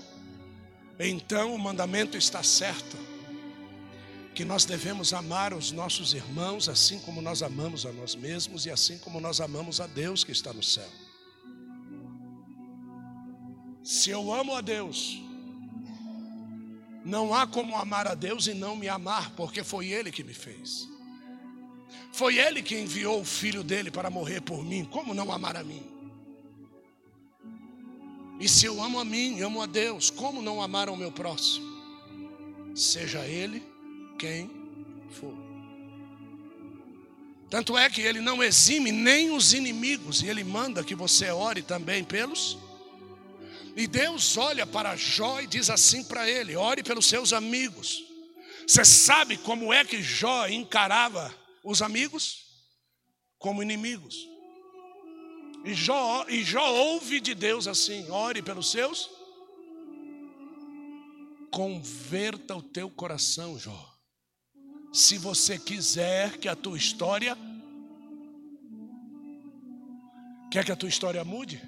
então 1.00 1.56
o 1.56 1.58
mandamento 1.58 2.16
está 2.16 2.44
certo, 2.44 3.13
que 4.34 4.44
nós 4.44 4.66
devemos 4.66 5.14
amar 5.14 5.54
os 5.54 5.72
nossos 5.72 6.14
irmãos 6.14 6.68
assim 6.68 7.00
como 7.00 7.22
nós 7.22 7.44
amamos 7.44 7.86
a 7.86 7.92
nós 7.92 8.16
mesmos 8.16 8.66
e 8.66 8.72
assim 8.72 8.98
como 8.98 9.20
nós 9.20 9.40
amamos 9.40 9.80
a 9.80 9.88
Deus 9.88 10.24
que 10.24 10.32
está 10.32 10.52
no 10.52 10.64
céu. 10.64 10.90
Se 13.84 14.10
eu 14.10 14.34
amo 14.34 14.56
a 14.56 14.62
Deus, 14.62 15.22
não 17.06 17.34
há 17.34 17.46
como 17.46 17.76
amar 17.76 18.08
a 18.08 18.16
Deus 18.16 18.48
e 18.48 18.54
não 18.54 18.76
me 18.76 18.88
amar, 18.88 19.32
porque 19.32 19.64
foi 19.64 19.88
Ele 19.88 20.12
que 20.12 20.24
me 20.24 20.34
fez. 20.34 20.88
Foi 22.12 22.38
Ele 22.38 22.62
que 22.64 22.80
enviou 22.80 23.22
o 23.22 23.26
filho 23.26 23.64
dele 23.64 23.92
para 23.92 24.10
morrer 24.10 24.42
por 24.42 24.64
mim. 24.64 24.86
Como 24.86 25.14
não 25.14 25.32
amar 25.32 25.58
a 25.58 25.64
mim? 25.64 25.84
E 28.40 28.48
se 28.50 28.66
eu 28.66 28.82
amo 28.82 29.00
a 29.00 29.06
mim, 29.06 29.42
amo 29.42 29.62
a 29.62 29.66
Deus, 29.66 30.10
como 30.10 30.42
não 30.42 30.62
amar 30.62 30.88
ao 30.88 30.98
meu 30.98 31.12
próximo? 31.12 31.66
Seja 32.76 33.20
ele 33.28 33.73
quem 34.24 34.50
for. 35.12 35.36
Tanto 37.50 37.78
é 37.78 37.90
que 37.90 38.02
ele 38.02 38.22
não 38.22 38.42
exime 38.42 38.92
nem 38.92 39.32
os 39.32 39.54
inimigos, 39.54 40.22
e 40.22 40.28
ele 40.28 40.44
manda 40.44 40.84
que 40.84 40.96
você 40.96 41.30
ore 41.30 41.62
também 41.62 42.04
pelos 42.04 42.58
e 43.76 43.88
Deus 43.88 44.38
olha 44.38 44.68
para 44.68 44.96
Jó 44.96 45.42
e 45.42 45.48
diz 45.48 45.70
assim 45.70 46.04
para 46.04 46.30
ele: 46.30 46.56
ore 46.56 46.84
pelos 46.84 47.08
seus 47.08 47.34
amigos. 47.34 48.04
Você 48.68 48.86
sabe 48.86 49.38
como 49.38 49.74
é 49.74 49.84
que 49.84 50.02
Jó 50.02 50.48
encarava 50.48 51.34
os 51.64 51.82
amigos? 51.82 52.46
Como 53.38 53.62
inimigos. 53.62 54.16
E 55.66 55.74
Jó, 55.74 56.26
e 56.30 56.44
Jó 56.44 56.72
ouve 56.72 57.20
de 57.20 57.34
Deus 57.34 57.68
assim: 57.68 58.10
ore 58.10 58.42
pelos 58.42 58.72
seus. 58.72 59.10
Converta 61.52 62.56
o 62.56 62.62
teu 62.62 62.90
coração, 62.90 63.58
Jó. 63.60 63.93
Se 64.94 65.18
você 65.18 65.58
quiser 65.58 66.38
que 66.38 66.48
a 66.48 66.56
tua 66.56 66.78
história. 66.78 67.38
Quer 70.52 70.64
que 70.64 70.72
a 70.72 70.76
tua 70.76 70.90
história 70.90 71.24
mude? 71.26 71.62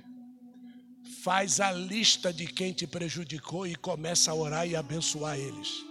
faz 1.23 1.59
a 1.59 1.71
lista 1.71 2.31
de 2.31 2.45
quem 2.45 2.71
te 2.71 2.85
prejudicou 2.85 3.65
e 3.65 3.75
começa 3.75 4.29
a 4.29 4.35
orar 4.35 4.67
e 4.67 4.75
abençoar 4.75 5.35
eles. 5.39 5.83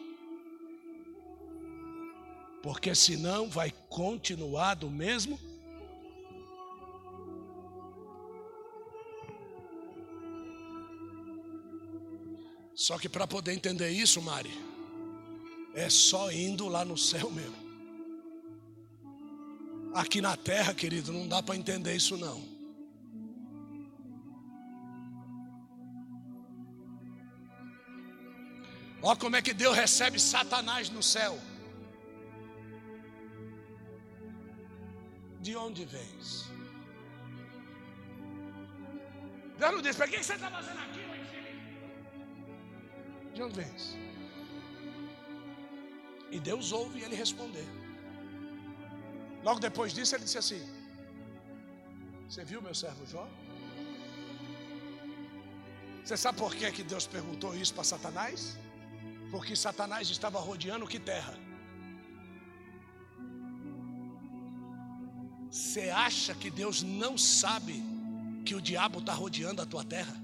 porque 2.65 2.95
senão 2.95 3.47
vai 3.47 3.71
continuar 3.91 4.73
do 4.73 4.89
mesmo. 4.89 5.39
Só 12.75 12.99
que 12.99 13.07
para 13.07 13.27
poder 13.27 13.53
entender 13.53 13.91
isso, 13.91 14.23
Mari, 14.23 14.51
é 15.75 15.91
só 15.91 16.31
indo 16.31 16.69
lá 16.69 16.85
no 16.85 16.97
céu 16.97 17.31
mesmo. 17.31 17.65
Aqui 19.95 20.21
na 20.21 20.37
terra, 20.37 20.73
querido, 20.75 21.13
não 21.13 21.29
dá 21.29 21.43
para 21.43 21.57
entender 21.57 21.95
isso 21.95 22.17
não. 22.17 22.55
Olha 29.03 29.17
como 29.17 29.37
é 29.37 29.43
que 29.43 29.53
Deus 29.53 29.77
recebe 29.77 30.19
Satanás 30.19 30.89
no 30.89 31.03
céu. 31.03 31.39
De 35.41 35.55
onde 35.55 35.85
vens? 35.85 36.49
Deus 39.59 39.73
não 39.73 39.83
diz, 39.83 39.95
para 39.95 40.09
que 40.09 40.23
você 40.23 40.35
está 40.35 40.51
fazendo 40.51 40.79
aqui, 40.79 41.01
De 43.35 43.43
onde 43.43 43.55
vens? 43.61 44.05
E 46.35 46.41
Deus 46.41 46.73
ouve 46.73 47.01
ele 47.05 47.17
responder. 47.25 47.67
Logo 49.47 49.61
depois 49.61 49.91
disso, 49.97 50.17
ele 50.17 50.25
disse 50.25 50.41
assim: 50.43 50.63
Você 52.29 52.43
viu 52.51 52.61
meu 52.61 52.75
servo 52.75 53.07
Jó? 53.07 53.25
Você 56.03 56.17
sabe 56.17 56.37
por 56.45 56.53
que, 56.57 56.73
que 56.73 56.83
Deus 56.83 57.07
perguntou 57.07 57.55
isso 57.55 57.73
para 57.73 57.85
Satanás? 57.85 58.59
Porque 59.31 59.55
Satanás 59.55 60.11
estava 60.11 60.41
rodeando 60.41 60.89
que 60.93 60.99
terra? 60.99 61.35
Você 65.53 65.89
acha 66.09 66.35
que 66.35 66.51
Deus 66.51 66.83
não 66.83 67.17
sabe 67.17 67.77
que 68.45 68.57
o 68.57 68.61
diabo 68.61 68.99
está 68.99 69.15
rodeando 69.15 69.63
a 69.63 69.67
tua 69.67 69.85
terra? 69.85 70.17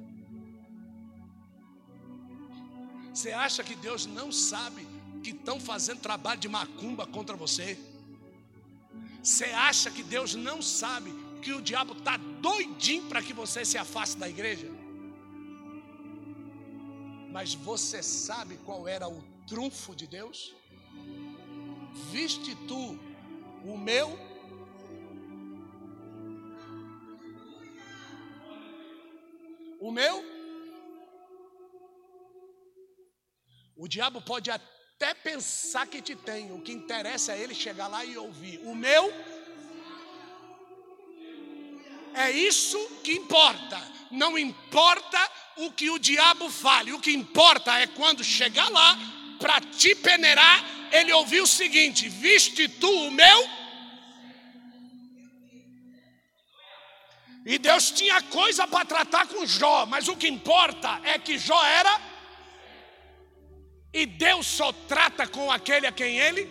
Você 3.15 3.31
acha 3.31 3.63
que 3.63 3.77
Deus 3.77 4.07
não 4.07 4.33
sabe 4.33 4.90
que 5.23 5.31
estão 5.31 5.61
fazendo 5.61 6.01
trabalho 6.01 6.41
de 6.41 6.49
macumba 6.49 7.07
contra 7.07 7.37
você? 7.37 7.79
Você 9.23 9.45
acha 9.47 9.91
que 9.91 10.03
Deus 10.03 10.35
não 10.35 10.63
sabe 10.63 11.13
que 11.43 11.53
o 11.53 11.61
diabo 11.61 11.93
está 11.93 12.17
doidinho 12.17 13.09
para 13.09 13.23
que 13.23 13.33
você 13.33 13.65
se 13.65 13.77
afaste 13.77 14.17
da 14.17 14.29
igreja? 14.29 14.69
Mas 17.31 17.55
você 17.55 18.03
sabe 18.03 18.57
qual 18.65 18.89
era 18.89 19.09
o 19.09 19.23
trunfo 19.47 19.95
de 19.95 20.07
Deus? 20.07 20.55
Viste 22.11 22.55
tu 22.67 22.99
o 23.65 23.77
meu 23.77 24.19
o 29.79 29.91
meu 29.91 30.25
o 33.77 33.89
diabo 33.89 34.21
pode 34.21 34.51
até 34.51 34.80
até 35.01 35.15
pensar 35.15 35.87
que 35.87 36.03
te 36.03 36.15
tem. 36.15 36.53
O 36.53 36.61
que 36.61 36.73
interessa 36.73 37.33
é 37.33 37.41
ele 37.41 37.55
chegar 37.55 37.89
lá 37.89 38.05
e 38.05 38.19
ouvir. 38.19 38.61
O 38.65 38.75
meu 38.75 39.11
é 42.13 42.31
isso 42.31 42.79
que 43.03 43.13
importa. 43.13 43.81
Não 44.11 44.39
importa 44.39 45.19
o 45.57 45.73
que 45.73 45.89
o 45.89 45.99
diabo 45.99 46.51
fale. 46.51 46.93
O 46.93 47.01
que 47.01 47.13
importa 47.13 47.79
é 47.79 47.87
quando 47.87 48.23
chegar 48.23 48.69
lá 48.69 48.99
para 49.39 49.59
te 49.63 49.95
peneirar, 49.95 50.63
ele 50.93 51.11
ouvir 51.15 51.41
o 51.41 51.47
seguinte: 51.47 52.07
Viste 52.07 52.69
tu 52.69 52.91
o 53.07 53.11
meu? 53.11 53.49
E 57.47 57.57
Deus 57.57 57.91
tinha 57.91 58.21
coisa 58.25 58.69
para 58.69 58.85
tratar 58.85 59.27
com 59.29 59.47
Jó, 59.47 59.87
mas 59.87 60.09
o 60.09 60.17
que 60.17 60.29
importa 60.29 61.01
é 61.05 61.19
que 61.19 61.39
Jó 61.39 61.65
era 61.65 62.10
e 63.93 64.07
Deus 64.07 64.47
só 64.47 64.73
trata 64.73 65.27
com 65.27 65.51
aquele 65.51 65.87
a 65.87 65.93
quem 65.93 66.19
ele. 66.19 66.49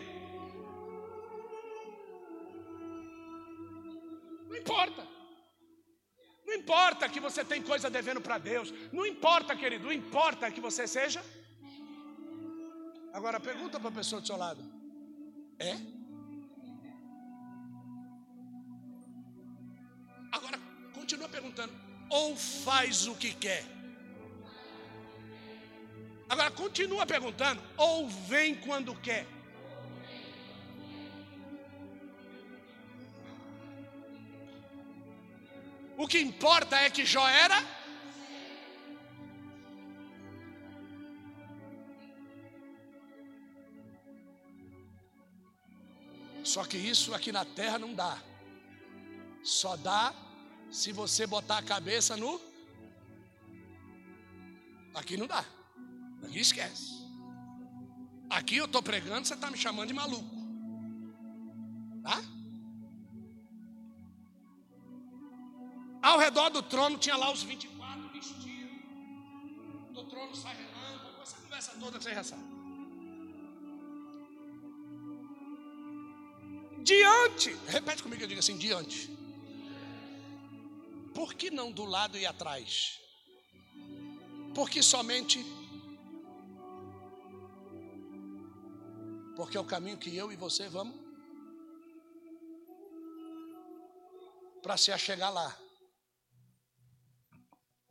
Não 4.50 4.58
importa. 4.58 5.08
Não 6.46 6.54
importa 6.54 7.08
que 7.08 7.20
você 7.20 7.46
tem 7.46 7.62
coisa 7.62 7.90
devendo 7.90 8.20
para 8.20 8.38
Deus. 8.38 8.74
Não 8.92 9.06
importa, 9.06 9.56
querido. 9.56 9.94
Importa 9.94 10.52
que 10.52 10.60
você 10.60 10.88
seja. 10.88 11.24
Agora 13.14 13.40
pergunta 13.40 13.80
para 13.80 13.90
a 13.90 13.94
pessoa 13.94 14.20
do 14.20 14.28
seu 14.28 14.36
lado: 14.36 14.62
É? 15.58 15.78
Agora 20.32 20.60
continua 20.94 21.30
perguntando: 21.30 21.74
Ou 22.10 22.36
faz 22.36 23.08
o 23.08 23.16
que 23.16 23.34
quer? 23.34 23.79
Agora 26.30 26.52
continua 26.52 27.06
perguntando, 27.06 27.62
ou 27.76 28.08
vem 28.08 28.56
quando 28.56 28.96
quer. 28.96 29.26
O 35.98 36.08
que 36.08 36.20
importa 36.20 36.78
é 36.78 36.90
que 36.90 37.06
Jó 37.06 37.28
era 37.28 37.62
Só 46.44 46.66
que 46.66 46.78
isso 46.78 47.14
aqui 47.14 47.32
na 47.32 47.46
terra 47.46 47.78
não 47.78 47.94
dá. 47.94 48.18
Só 49.44 49.78
dá 49.78 50.16
se 50.72 50.92
você 50.92 51.28
botar 51.28 51.60
a 51.60 51.62
cabeça 51.62 52.18
no. 52.18 52.42
Aqui 54.96 55.16
não 55.16 55.28
dá. 55.28 55.46
Aqui 56.30 56.40
esquece. 56.40 56.94
Aqui 58.30 58.58
eu 58.58 58.66
estou 58.66 58.84
pregando, 58.84 59.28
você 59.28 59.34
está 59.34 59.50
me 59.50 59.58
chamando 59.58 59.88
de 59.88 59.96
maluco. 59.96 60.36
Tá? 62.04 62.22
Ao 66.04 66.20
redor 66.20 66.50
do 66.50 66.62
trono 66.62 67.00
tinha 67.00 67.18
lá 67.18 67.32
os 67.32 67.42
24 67.42 68.10
vestidos. 68.10 68.80
Do 69.92 70.04
trono 70.04 70.36
sai 70.36 70.56
relâmpago, 70.56 71.20
essa 71.24 71.38
conversa 71.38 71.72
toda 71.80 72.00
você 72.00 72.14
já 72.14 72.24
sabe. 72.24 72.44
Diante, 76.84 77.58
repete 77.68 78.04
comigo, 78.04 78.22
eu 78.22 78.28
digo 78.28 78.40
assim: 78.40 78.56
diante. 78.56 79.10
Por 81.12 81.34
que 81.34 81.50
não 81.50 81.72
do 81.72 81.86
lado 81.86 82.20
e 82.20 82.26
atrás? 82.26 83.00
Porque 84.54 84.82
somente 84.84 85.44
Porque 89.40 89.56
é 89.56 89.60
o 89.62 89.64
caminho 89.64 89.98
que 89.98 90.14
eu 90.14 90.34
e 90.34 90.36
você 90.36 90.68
vamos 90.68 91.00
para 94.62 94.76
se 94.76 94.92
achegar 94.92 95.32
lá. 95.32 95.58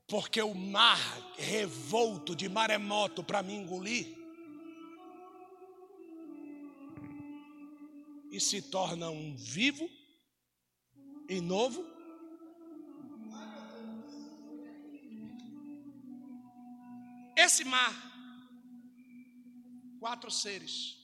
Porque 0.07 0.43
o 0.43 0.55
mar 0.55 0.99
revolto 1.39 2.37
de 2.37 2.51
maremoto 2.51 3.25
para 3.25 3.43
me 3.43 3.55
engolir 3.55 4.15
e 8.31 8.39
se 8.39 8.61
torna 8.61 9.09
um 9.09 9.35
vivo 9.35 9.89
e 11.31 11.41
novo. 11.41 11.83
Esse 17.35 17.65
mar, 17.65 17.95
quatro 19.99 20.31
seres, 20.31 20.98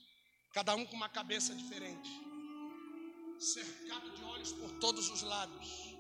cada 0.54 0.76
um 0.76 0.86
com 0.86 0.94
uma 0.94 1.08
cabeça 1.08 1.52
diferente, 1.52 2.08
cercado 3.40 4.08
de 4.10 4.22
olhos 4.22 4.52
por 4.52 4.70
todos 4.78 5.10
os 5.10 5.22
lados, 5.22 5.96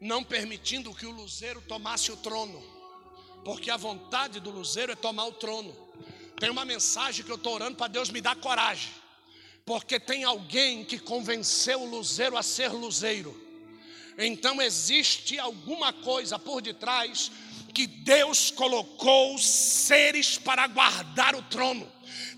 não 0.00 0.22
permitindo 0.22 0.94
que 0.94 1.04
o 1.04 1.10
luzeiro 1.10 1.60
tomasse 1.62 2.12
o 2.12 2.16
trono, 2.16 2.62
porque 3.44 3.72
a 3.72 3.76
vontade 3.76 4.38
do 4.38 4.50
luzeiro 4.50 4.92
é 4.92 4.94
tomar 4.94 5.24
o 5.26 5.32
trono. 5.32 5.76
Tem 6.38 6.48
uma 6.48 6.64
mensagem 6.64 7.24
que 7.24 7.30
eu 7.32 7.36
estou 7.36 7.54
orando 7.54 7.76
para 7.76 7.88
Deus 7.88 8.08
me 8.08 8.20
dar 8.20 8.36
coragem, 8.36 8.92
porque 9.66 9.98
tem 9.98 10.22
alguém 10.22 10.84
que 10.84 11.00
convenceu 11.00 11.82
o 11.82 11.90
luzeiro 11.90 12.36
a 12.36 12.42
ser 12.42 12.68
luzeiro. 12.68 13.36
Então 14.16 14.62
existe 14.62 15.40
alguma 15.40 15.92
coisa 15.92 16.38
por 16.38 16.62
detrás 16.62 17.32
que 17.74 17.88
Deus 17.88 18.52
colocou 18.52 19.36
seres 19.38 20.38
para 20.38 20.68
guardar 20.68 21.34
o 21.34 21.42
trono. 21.42 21.90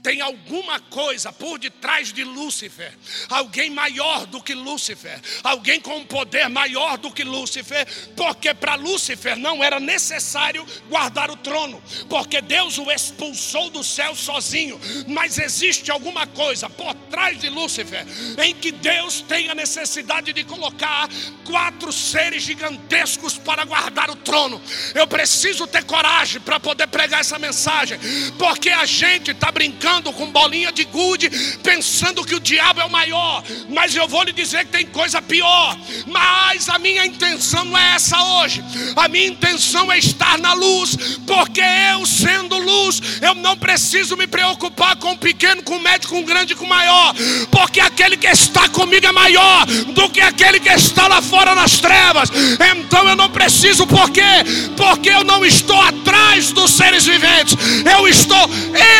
Tem 0.04 0.20
alguma 0.20 0.78
coisa 0.80 1.32
por 1.32 1.58
detrás 1.58 2.12
de 2.12 2.22
Lúcifer, 2.24 2.92
alguém 3.30 3.70
maior 3.70 4.26
do 4.26 4.38
que 4.42 4.54
Lúcifer, 4.54 5.18
alguém 5.42 5.80
com 5.80 5.96
um 5.96 6.04
poder 6.04 6.46
maior 6.50 6.98
do 6.98 7.10
que 7.10 7.24
Lúcifer, 7.24 7.86
porque 8.14 8.52
para 8.52 8.74
Lúcifer 8.74 9.34
não 9.34 9.64
era 9.64 9.80
necessário 9.80 10.66
guardar 10.90 11.30
o 11.30 11.36
trono, 11.38 11.82
porque 12.06 12.42
Deus 12.42 12.76
o 12.76 12.90
expulsou 12.90 13.70
do 13.70 13.82
céu 13.82 14.14
sozinho. 14.14 14.78
Mas 15.08 15.38
existe 15.38 15.90
alguma 15.90 16.26
coisa 16.26 16.68
por 16.68 16.92
trás 17.10 17.40
de 17.40 17.48
Lúcifer 17.48 18.06
em 18.44 18.54
que 18.54 18.72
Deus 18.72 19.22
tem 19.22 19.48
a 19.48 19.54
necessidade 19.54 20.34
de 20.34 20.44
colocar 20.44 21.08
quatro 21.46 21.90
seres 21.90 22.42
gigantescos 22.42 23.38
para 23.38 23.64
guardar 23.64 24.10
o 24.10 24.16
trono. 24.16 24.60
Eu 24.94 25.06
preciso 25.06 25.66
ter 25.66 25.84
coragem 25.84 26.42
para 26.42 26.60
poder 26.60 26.88
pregar 26.88 27.20
essa 27.20 27.38
mensagem, 27.38 27.98
porque 28.38 28.68
a 28.68 28.84
gente 28.84 29.30
está 29.30 29.50
brincando 29.50 29.93
com 30.02 30.30
bolinha 30.30 30.72
de 30.72 30.84
gude, 30.84 31.30
pensando 31.62 32.24
que 32.24 32.34
o 32.34 32.40
diabo 32.40 32.80
é 32.80 32.84
o 32.84 32.90
maior, 32.90 33.42
mas 33.68 33.94
eu 33.94 34.06
vou 34.08 34.22
lhe 34.22 34.32
dizer 34.32 34.64
que 34.64 34.72
tem 34.72 34.86
coisa 34.86 35.20
pior. 35.22 35.76
Mas 36.06 36.68
a 36.68 36.78
minha 36.78 37.04
intenção 37.04 37.64
não 37.64 37.78
é 37.78 37.94
essa 37.94 38.20
hoje, 38.22 38.62
a 38.96 39.08
minha 39.08 39.26
intenção 39.26 39.90
é 39.90 39.98
estar 39.98 40.38
na 40.38 40.52
luz, 40.52 40.96
porque 41.26 41.62
eu, 41.92 42.06
sendo 42.06 42.58
luz, 42.58 43.00
eu 43.20 43.34
não 43.34 43.56
preciso 43.56 44.16
me 44.16 44.26
preocupar 44.26 44.96
com 44.96 45.12
o 45.12 45.18
pequeno, 45.18 45.62
com 45.62 45.76
o 45.76 45.80
médio, 45.80 46.08
com 46.08 46.20
o 46.20 46.24
grande, 46.24 46.54
com 46.54 46.64
o 46.64 46.68
maior, 46.68 47.14
porque 47.50 47.80
aquele 47.80 48.16
que 48.16 48.26
está 48.26 48.68
comigo 48.68 49.06
é 49.06 49.12
maior 49.12 49.66
do 49.66 50.08
que 50.10 50.20
aquele 50.20 50.60
que 50.60 50.68
está 50.68 51.06
lá 51.06 51.22
fora 51.22 51.54
nas 51.54 51.78
trevas. 51.78 52.30
Então 52.76 53.08
eu 53.08 53.16
não 53.16 53.30
preciso, 53.30 53.86
por 53.86 54.10
quê? 54.10 54.22
Porque 54.76 55.10
eu 55.10 55.24
não 55.24 55.44
estou 55.44 55.80
atrás 55.80 56.52
dos 56.52 56.70
seres 56.72 57.06
viventes, 57.06 57.56
eu 57.96 58.08
estou 58.08 58.50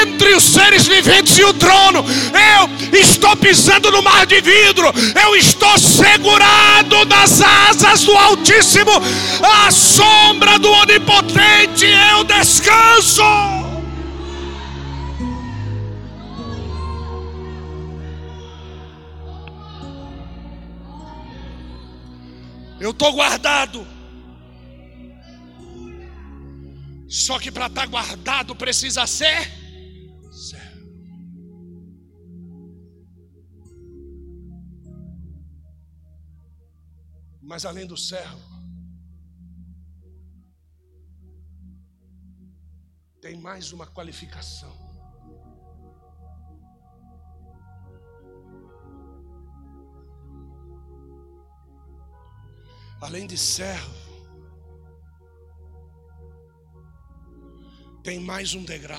entre 0.03 0.35
os 0.35 0.45
seres 0.45 0.84
viventes 0.87 1.39
e 1.39 1.45
o 1.45 1.53
trono. 1.55 2.05
Eu 2.59 2.99
estou 2.99 3.37
pisando 3.37 3.91
no 3.91 4.03
mar 4.03 4.27
de 4.27 4.41
vidro, 4.41 4.87
eu 5.23 5.37
estou 5.37 5.79
segurado 5.79 7.05
nas 7.07 7.41
asas 7.41 8.05
do 8.05 8.13
Altíssimo, 8.17 8.93
à 9.43 9.71
sombra 9.71 10.59
do 10.59 10.71
Onipotente, 10.71 11.87
eu 11.87 12.25
descanso. 12.25 13.23
Eu 22.81 22.91
estou 22.91 23.13
guardado. 23.15 23.87
Só 27.09 27.39
que 27.39 27.51
para 27.51 27.67
estar 27.67 27.83
tá 27.83 27.87
guardado 27.87 28.55
precisa 28.55 29.07
ser 29.07 29.64
Mas 37.55 37.65
além 37.65 37.87
do 37.87 37.97
servo, 37.97 38.43
tem 43.21 43.37
mais 43.37 43.71
uma 43.71 43.87
qualificação. 43.87 44.77
Além 53.01 53.25
de 53.25 53.39
servo, 53.39 53.95
tem 58.03 58.19
mais 58.19 58.53
um 58.53 58.65
degrau. 58.65 58.99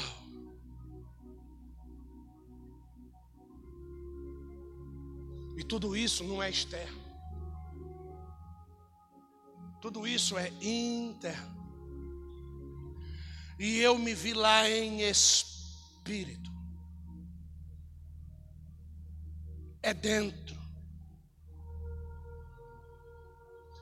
E 5.57 5.63
tudo 5.65 5.93
isso 5.93 6.23
não 6.23 6.41
é 6.41 6.49
externo. 6.49 7.04
Tudo 9.85 10.07
isso 10.07 10.35
é 10.35 10.51
interno. 10.63 11.55
E 13.59 13.77
eu 13.77 13.99
me 13.99 14.15
vi 14.15 14.33
lá 14.33 14.67
em 14.67 15.01
espírito. 15.01 16.49
É 19.83 19.93
dentro. 19.93 20.57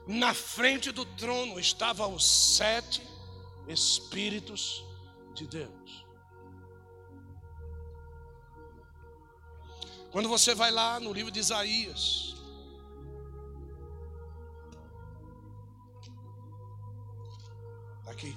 Na 0.05 0.33
frente 0.33 0.91
do 0.91 1.05
trono 1.05 1.57
estavam 1.57 2.13
os 2.13 2.25
sete 2.57 3.01
espíritos 3.69 4.83
de 5.33 5.47
Deus. 5.47 6.05
Quando 10.11 10.27
você 10.27 10.53
vai 10.53 10.69
lá 10.69 10.99
no 10.99 11.13
livro 11.13 11.31
de 11.31 11.39
Isaías, 11.39 12.35
aqui, 18.13 18.35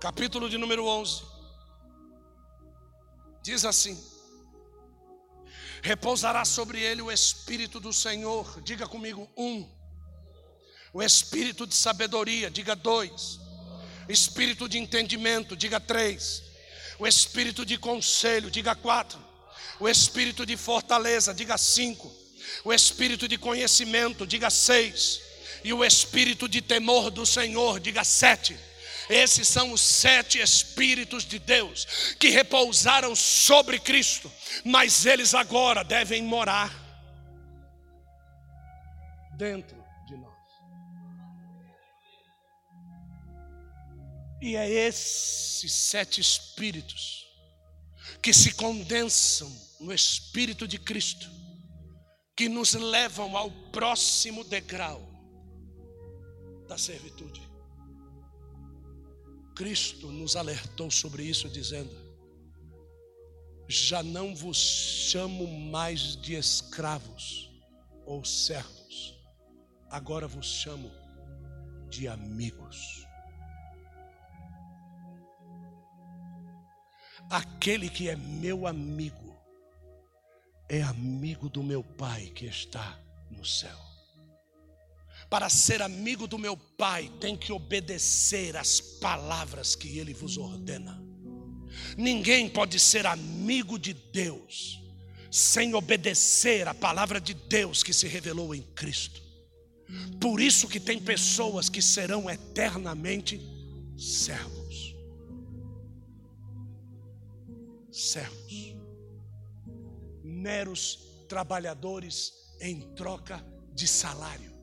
capítulo 0.00 0.50
de 0.50 0.58
número 0.58 0.84
11, 0.86 1.22
diz 3.42 3.64
assim: 3.64 3.96
repousará 5.82 6.44
sobre 6.44 6.80
ele 6.80 7.02
o 7.02 7.12
Espírito 7.12 7.78
do 7.78 7.92
Senhor, 7.92 8.60
diga 8.62 8.88
comigo, 8.88 9.28
um 9.36 9.80
o 10.92 11.02
espírito 11.02 11.66
de 11.66 11.74
sabedoria, 11.74 12.50
diga 12.50 12.74
dois. 12.74 13.38
Espírito 14.08 14.68
de 14.68 14.78
entendimento, 14.78 15.56
diga 15.56 15.78
três. 15.78 16.42
O 16.98 17.06
espírito 17.06 17.64
de 17.64 17.78
conselho, 17.78 18.50
diga 18.50 18.74
quatro. 18.74 19.18
O 19.78 19.88
espírito 19.88 20.44
de 20.44 20.56
fortaleza, 20.56 21.32
diga 21.32 21.56
cinco. 21.56 22.12
O 22.64 22.72
espírito 22.72 23.28
de 23.28 23.38
conhecimento, 23.38 24.26
diga 24.26 24.50
seis. 24.50 25.20
E 25.64 25.72
o 25.72 25.84
espírito 25.84 26.48
de 26.48 26.60
temor 26.60 27.10
do 27.10 27.24
Senhor, 27.26 27.80
diga 27.80 28.04
sete. 28.04 28.56
Esses 29.08 29.48
são 29.48 29.72
os 29.72 29.80
sete 29.80 30.38
Espíritos 30.38 31.24
de 31.24 31.38
Deus 31.38 31.86
que 32.18 32.28
repousaram 32.28 33.16
sobre 33.16 33.78
Cristo, 33.78 34.30
mas 34.64 35.04
eles 35.04 35.34
agora 35.34 35.82
devem 35.82 36.22
morar 36.22 36.72
dentro 39.36 39.80
E 44.40 44.56
é 44.56 44.68
esses 44.68 45.70
sete 45.70 46.20
espíritos 46.20 47.26
que 48.22 48.32
se 48.32 48.52
condensam 48.52 49.54
no 49.78 49.92
Espírito 49.92 50.66
de 50.66 50.78
Cristo, 50.78 51.30
que 52.34 52.48
nos 52.48 52.72
levam 52.72 53.36
ao 53.36 53.50
próximo 53.70 54.42
degrau 54.42 55.09
da 56.70 56.78
servitude. 56.78 57.42
Cristo 59.56 60.06
nos 60.06 60.36
alertou 60.36 60.88
sobre 60.88 61.24
isso, 61.24 61.48
dizendo: 61.48 61.90
Já 63.68 64.04
não 64.04 64.36
vos 64.36 64.56
chamo 64.56 65.48
mais 65.48 66.14
de 66.16 66.34
escravos 66.36 67.50
ou 68.06 68.24
servos, 68.24 69.20
agora 69.90 70.28
vos 70.28 70.46
chamo 70.46 70.92
de 71.88 72.06
amigos. 72.06 73.04
Aquele 77.28 77.90
que 77.90 78.08
é 78.08 78.14
meu 78.14 78.64
amigo 78.64 79.36
é 80.68 80.82
amigo 80.82 81.48
do 81.48 81.64
meu 81.64 81.82
Pai 81.82 82.26
que 82.26 82.46
está 82.46 82.96
no 83.28 83.44
céu. 83.44 83.89
Para 85.30 85.48
ser 85.48 85.80
amigo 85.80 86.26
do 86.26 86.38
meu 86.38 86.56
Pai, 86.56 87.10
tem 87.20 87.36
que 87.36 87.52
obedecer 87.52 88.56
às 88.56 88.80
palavras 88.80 89.76
que 89.76 89.98
Ele 89.98 90.12
vos 90.12 90.36
ordena. 90.36 91.00
Ninguém 91.96 92.48
pode 92.48 92.78
ser 92.78 93.06
amigo 93.06 93.78
de 93.78 93.94
Deus 93.94 94.78
sem 95.30 95.74
obedecer 95.74 96.66
à 96.66 96.74
palavra 96.74 97.20
de 97.20 97.32
Deus 97.32 97.84
que 97.84 97.92
se 97.92 98.08
revelou 98.08 98.52
em 98.52 98.62
Cristo. 98.74 99.22
Por 100.20 100.40
isso 100.40 100.68
que 100.68 100.80
tem 100.80 101.00
pessoas 101.00 101.68
que 101.68 101.80
serão 101.80 102.28
eternamente 102.28 103.40
servos. 103.96 104.60
servos, 107.92 108.74
meros 110.22 110.98
trabalhadores 111.28 112.32
em 112.60 112.80
troca 112.94 113.44
de 113.74 113.86
salário. 113.86 114.59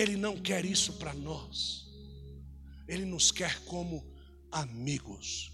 Ele 0.00 0.16
não 0.16 0.36
quer 0.36 0.64
isso 0.64 0.94
para 0.94 1.14
nós, 1.14 1.86
ele 2.88 3.04
nos 3.04 3.30
quer 3.30 3.64
como 3.64 4.04
amigos. 4.50 5.52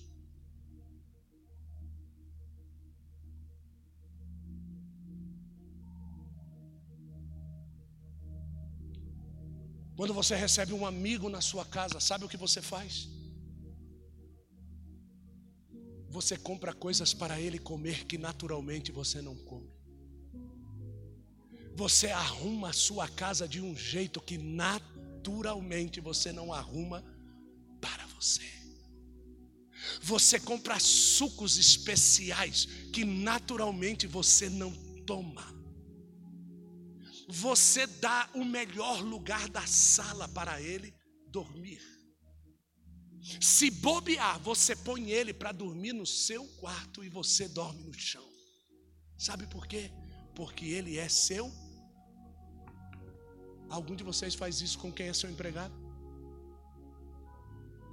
Quando 9.94 10.14
você 10.14 10.34
recebe 10.34 10.72
um 10.72 10.86
amigo 10.86 11.28
na 11.28 11.42
sua 11.42 11.66
casa, 11.66 12.00
sabe 12.00 12.24
o 12.24 12.28
que 12.28 12.38
você 12.38 12.62
faz? 12.62 13.10
Você 16.08 16.38
compra 16.38 16.72
coisas 16.72 17.12
para 17.12 17.38
ele 17.38 17.58
comer 17.58 18.06
que 18.06 18.16
naturalmente 18.16 18.90
você 18.90 19.20
não 19.20 19.36
come. 19.36 19.79
Você 21.80 22.08
arruma 22.10 22.68
a 22.68 22.72
sua 22.74 23.08
casa 23.08 23.48
de 23.48 23.58
um 23.58 23.74
jeito 23.74 24.20
que 24.20 24.36
naturalmente 24.36 25.98
você 25.98 26.30
não 26.30 26.52
arruma 26.52 27.02
para 27.80 28.04
você. 28.08 28.44
Você 30.02 30.38
compra 30.38 30.78
sucos 30.78 31.56
especiais 31.56 32.66
que 32.92 33.02
naturalmente 33.02 34.06
você 34.06 34.50
não 34.50 34.70
toma. 35.06 35.42
Você 37.26 37.86
dá 37.86 38.28
o 38.34 38.44
melhor 38.44 39.00
lugar 39.00 39.48
da 39.48 39.66
sala 39.66 40.28
para 40.28 40.60
ele 40.60 40.92
dormir. 41.28 41.80
Se 43.40 43.70
bobear, 43.70 44.38
você 44.40 44.76
põe 44.76 45.12
ele 45.12 45.32
para 45.32 45.50
dormir 45.50 45.94
no 45.94 46.04
seu 46.04 46.46
quarto 46.58 47.02
e 47.02 47.08
você 47.08 47.48
dorme 47.48 47.82
no 47.84 47.94
chão. 47.94 48.30
Sabe 49.16 49.46
por 49.46 49.66
quê? 49.66 49.90
Porque 50.34 50.66
ele 50.66 50.98
é 50.98 51.08
seu. 51.08 51.50
Algum 53.70 53.94
de 53.94 54.04
vocês 54.04 54.34
faz 54.34 54.60
isso 54.60 54.78
com 54.78 54.92
quem 54.92 55.08
é 55.08 55.14
seu 55.14 55.30
empregado? 55.30 55.74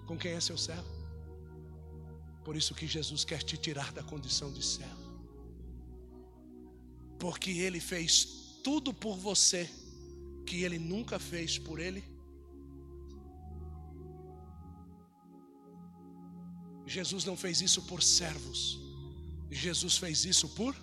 Com 0.07 0.17
quem 0.17 0.31
é 0.31 0.41
seu 0.41 0.57
servo? 0.57 0.89
Por 2.43 2.55
isso 2.55 2.73
que 2.73 2.87
Jesus 2.87 3.23
quer 3.23 3.43
te 3.43 3.57
tirar 3.57 3.91
da 3.93 4.01
condição 4.01 4.51
de 4.51 4.63
servo. 4.63 5.07
Porque 7.19 7.51
ele 7.51 7.79
fez 7.79 8.09
tudo 8.63 8.93
por 8.93 9.15
você 9.17 9.69
que 10.45 10.63
ele 10.63 10.79
nunca 10.79 11.19
fez 11.19 11.57
por 11.57 11.79
ele 11.79 12.03
Jesus 16.87 17.25
não 17.25 17.35
fez 17.35 17.61
isso 17.61 17.81
por 17.81 18.01
servos, 18.01 18.79
Jesus 19.51 19.97
fez 19.97 20.23
isso 20.23 20.47
por 20.49 20.73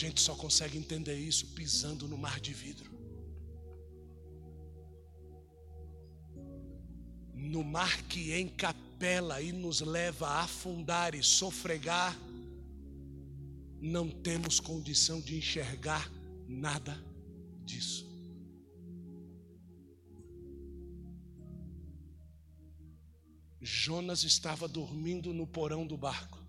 gente 0.00 0.20
só 0.20 0.34
consegue 0.34 0.78
entender 0.78 1.14
isso 1.14 1.48
pisando 1.48 2.08
no 2.08 2.16
mar 2.16 2.40
de 2.40 2.54
vidro. 2.54 2.90
No 7.34 7.62
mar 7.62 8.02
que 8.04 8.38
encapela 8.38 9.42
e 9.42 9.52
nos 9.52 9.80
leva 9.82 10.26
a 10.26 10.40
afundar 10.42 11.14
e 11.14 11.22
sofregar, 11.22 12.16
não 13.78 14.08
temos 14.08 14.58
condição 14.58 15.20
de 15.20 15.36
enxergar 15.36 16.10
nada 16.48 16.96
disso. 17.64 18.08
Jonas 23.60 24.24
estava 24.24 24.66
dormindo 24.66 25.34
no 25.34 25.46
porão 25.46 25.86
do 25.86 25.96
barco. 25.96 26.39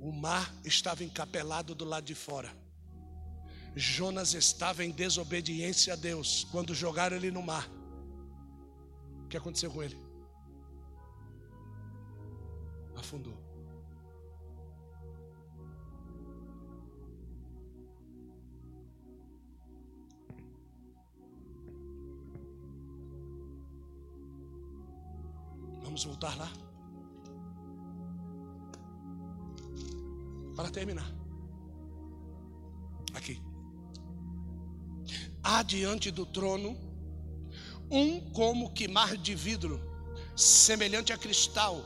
O 0.00 0.10
mar 0.10 0.52
estava 0.64 1.04
encapelado 1.04 1.74
do 1.74 1.84
lado 1.84 2.04
de 2.04 2.14
fora. 2.14 2.50
Jonas 3.76 4.34
estava 4.34 4.82
em 4.84 4.90
desobediência 4.90 5.92
a 5.92 5.96
Deus 5.96 6.46
quando 6.50 6.74
jogaram 6.74 7.16
ele 7.16 7.30
no 7.30 7.42
mar. 7.42 7.68
O 9.24 9.28
que 9.28 9.36
aconteceu 9.36 9.70
com 9.70 9.82
ele? 9.82 9.96
Afundou. 12.96 13.38
Vamos 25.82 26.04
voltar 26.04 26.36
lá. 26.36 26.69
Para 30.60 30.68
terminar. 30.68 31.10
Aqui. 33.14 33.40
Há 35.42 35.62
diante 35.62 36.10
do 36.10 36.26
trono 36.26 36.76
um 37.90 38.30
como 38.32 38.70
que 38.70 38.86
mar 38.86 39.16
de 39.16 39.34
vidro, 39.34 39.80
semelhante 40.36 41.14
a 41.14 41.16
cristal, 41.16 41.82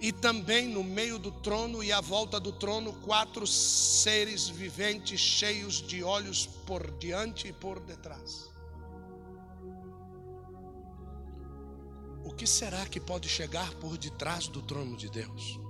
e 0.00 0.10
também 0.10 0.68
no 0.68 0.82
meio 0.82 1.18
do 1.18 1.30
trono 1.30 1.84
e 1.84 1.92
à 1.92 2.00
volta 2.00 2.40
do 2.40 2.50
trono 2.50 2.94
quatro 2.94 3.46
seres 3.46 4.48
viventes 4.48 5.20
cheios 5.20 5.74
de 5.74 6.02
olhos 6.02 6.46
por 6.66 6.90
diante 6.92 7.48
e 7.48 7.52
por 7.52 7.78
detrás. 7.78 8.48
o 12.24 12.30
que 12.30 12.46
será 12.46 12.86
que 12.86 13.00
pode 13.00 13.28
chegar 13.28 13.72
por 13.76 13.96
detrás 13.96 14.48
do 14.48 14.60
trono 14.60 14.96
de 14.96 15.08
Deus? 15.08 15.67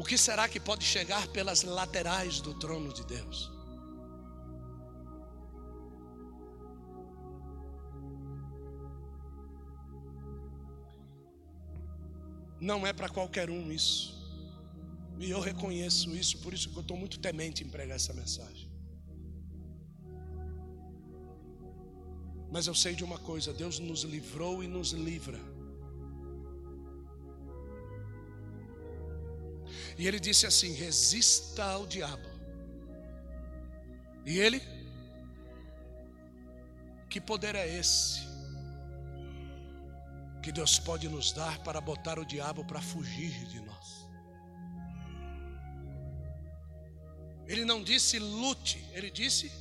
O 0.00 0.02
que 0.02 0.16
será 0.16 0.48
que 0.48 0.58
pode 0.58 0.82
chegar 0.82 1.28
pelas 1.28 1.62
laterais 1.62 2.40
do 2.40 2.54
trono 2.54 2.90
de 2.90 3.04
Deus? 3.04 3.52
Não 12.58 12.86
é 12.86 12.94
para 12.94 13.10
qualquer 13.10 13.50
um 13.50 13.70
isso. 13.70 14.18
E 15.18 15.30
eu 15.30 15.38
reconheço 15.38 16.16
isso, 16.16 16.38
por 16.38 16.54
isso 16.54 16.70
que 16.70 16.78
eu 16.78 16.80
estou 16.80 16.96
muito 16.96 17.20
temente 17.20 17.62
em 17.62 17.68
pregar 17.68 17.96
essa 17.96 18.14
mensagem. 18.14 18.70
Mas 22.50 22.66
eu 22.66 22.74
sei 22.74 22.94
de 22.94 23.04
uma 23.04 23.18
coisa: 23.18 23.52
Deus 23.52 23.78
nos 23.78 24.02
livrou 24.04 24.64
e 24.64 24.66
nos 24.66 24.92
livra. 24.92 25.59
E 30.00 30.06
ele 30.08 30.18
disse 30.18 30.46
assim: 30.46 30.72
resista 30.72 31.62
ao 31.62 31.86
diabo. 31.86 32.28
E 34.24 34.38
ele? 34.38 34.62
Que 37.10 37.20
poder 37.20 37.54
é 37.54 37.68
esse 37.78 38.20
que 40.42 40.50
Deus 40.50 40.78
pode 40.78 41.06
nos 41.06 41.32
dar 41.32 41.58
para 41.58 41.82
botar 41.82 42.18
o 42.18 42.24
diabo 42.24 42.64
para 42.64 42.80
fugir 42.80 43.44
de 43.52 43.60
nós? 43.60 44.08
Ele 47.46 47.66
não 47.66 47.82
disse 47.82 48.18
lute, 48.18 48.82
ele 48.92 49.10
disse 49.10 49.52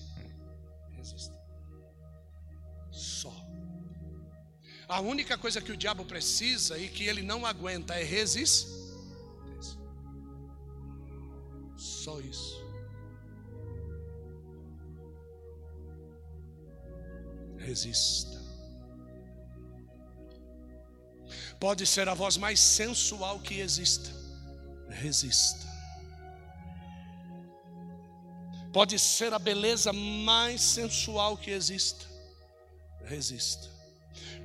resista 0.95 1.37
só. 2.91 3.35
A 4.87 5.01
única 5.01 5.37
coisa 5.37 5.59
que 5.59 5.73
o 5.73 5.77
diabo 5.77 6.05
precisa 6.05 6.77
e 6.77 6.87
que 6.87 7.03
ele 7.03 7.21
não 7.21 7.45
aguenta 7.45 7.93
é 7.95 8.03
resistir. 8.03 8.78
Só 12.09 12.19
isso. 12.21 12.65
Resista. 17.57 18.39
Pode 21.59 21.85
ser 21.85 22.09
a 22.09 22.15
voz 22.15 22.35
mais 22.35 22.59
sensual 22.59 23.39
que 23.39 23.59
exista. 23.59 24.09
Resista. 24.89 25.67
Pode 28.73 28.97
ser 28.97 29.31
a 29.31 29.39
beleza 29.39 29.93
mais 29.93 30.61
sensual 30.61 31.37
que 31.37 31.51
exista 31.51 32.07
resista. 33.05 33.67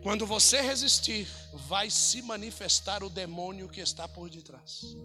Quando 0.03 0.27
você 0.27 0.61
resistir, 0.61 1.27
vai 1.53 1.91
se 1.91 2.21
manifestar 2.23 3.03
o 3.03 3.11
demônio 3.11 3.69
que 3.69 3.81
está 3.81 4.09
por 4.09 4.29
detrás. 4.31 4.97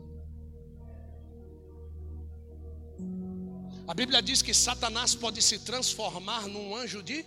A 3.90 3.94
Bíblia 3.96 4.22
diz 4.22 4.44
que 4.44 4.54
Satanás 4.54 5.16
pode 5.16 5.42
se 5.42 5.58
transformar 5.58 6.48
num 6.48 6.76
anjo 6.76 7.02
de 7.02 7.26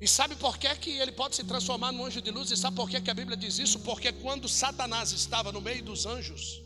E 0.00 0.08
sabe 0.08 0.34
por 0.34 0.58
que, 0.58 0.74
que 0.76 0.90
ele 0.90 1.12
pode 1.12 1.36
se 1.36 1.44
transformar 1.44 1.92
num 1.92 2.04
anjo 2.04 2.20
de 2.20 2.32
luz? 2.32 2.50
E 2.50 2.56
sabe 2.56 2.74
por 2.74 2.90
que, 2.90 3.00
que 3.00 3.08
a 3.08 3.14
Bíblia 3.14 3.36
diz 3.36 3.60
isso? 3.60 3.78
Porque 3.80 4.12
quando 4.12 4.48
Satanás 4.48 5.12
estava 5.12 5.52
no 5.52 5.60
meio 5.60 5.82
dos 5.84 6.06
anjos, 6.06 6.60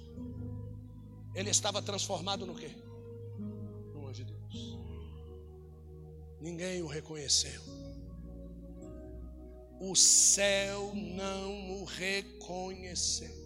ele 1.35 1.51
estava 1.51 1.83
transformado 1.83 2.47
no 2.47 2.55
quê? 2.55 2.71
Ninguém 6.41 6.83
o 6.83 6.87
reconheceu. 6.87 7.61
O 9.79 9.95
céu 9.95 10.95
não 10.95 11.83
o 11.83 11.85
reconheceu. 11.85 13.40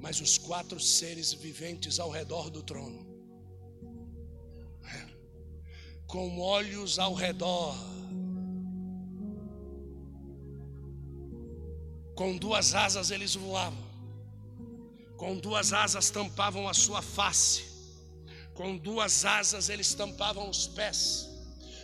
mas 0.00 0.20
os 0.20 0.38
quatro 0.38 0.78
seres 0.78 1.32
viventes 1.32 1.98
ao 1.98 2.10
redor 2.10 2.50
do 2.50 2.62
trono, 2.62 3.06
com 6.06 6.40
olhos 6.40 6.98
ao 6.98 7.14
redor, 7.14 7.76
com 12.14 12.36
duas 12.36 12.74
asas 12.74 13.10
eles 13.10 13.34
voavam, 13.34 13.86
com 15.16 15.36
duas 15.36 15.72
asas 15.72 16.10
tampavam 16.10 16.68
a 16.68 16.74
sua 16.74 17.02
face, 17.02 17.64
com 18.54 18.76
duas 18.76 19.24
asas 19.24 19.68
eles 19.68 19.94
tampavam 19.94 20.48
os 20.48 20.66
pés, 20.66 21.28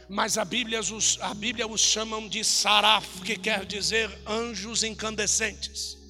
mas 0.09 0.39
a 0.39 0.45
Bíblia, 0.45 0.81
os, 0.81 1.19
a 1.21 1.35
Bíblia 1.35 1.67
os 1.67 1.81
chama 1.81 2.29
de 2.29 2.45
saraf, 2.45 3.21
que 3.23 3.37
quer 3.37 3.65
dizer 3.65 4.11
anjos 4.27 4.83
incandescentes. 4.83 6.04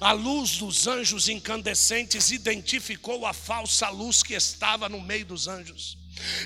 A 0.00 0.12
luz 0.12 0.58
dos 0.58 0.86
anjos 0.86 1.28
incandescentes 1.28 2.30
identificou 2.30 3.26
a 3.26 3.32
falsa 3.32 3.88
luz 3.88 4.22
que 4.22 4.34
estava 4.34 4.88
no 4.88 5.00
meio 5.00 5.26
dos 5.26 5.48
anjos. 5.48 5.98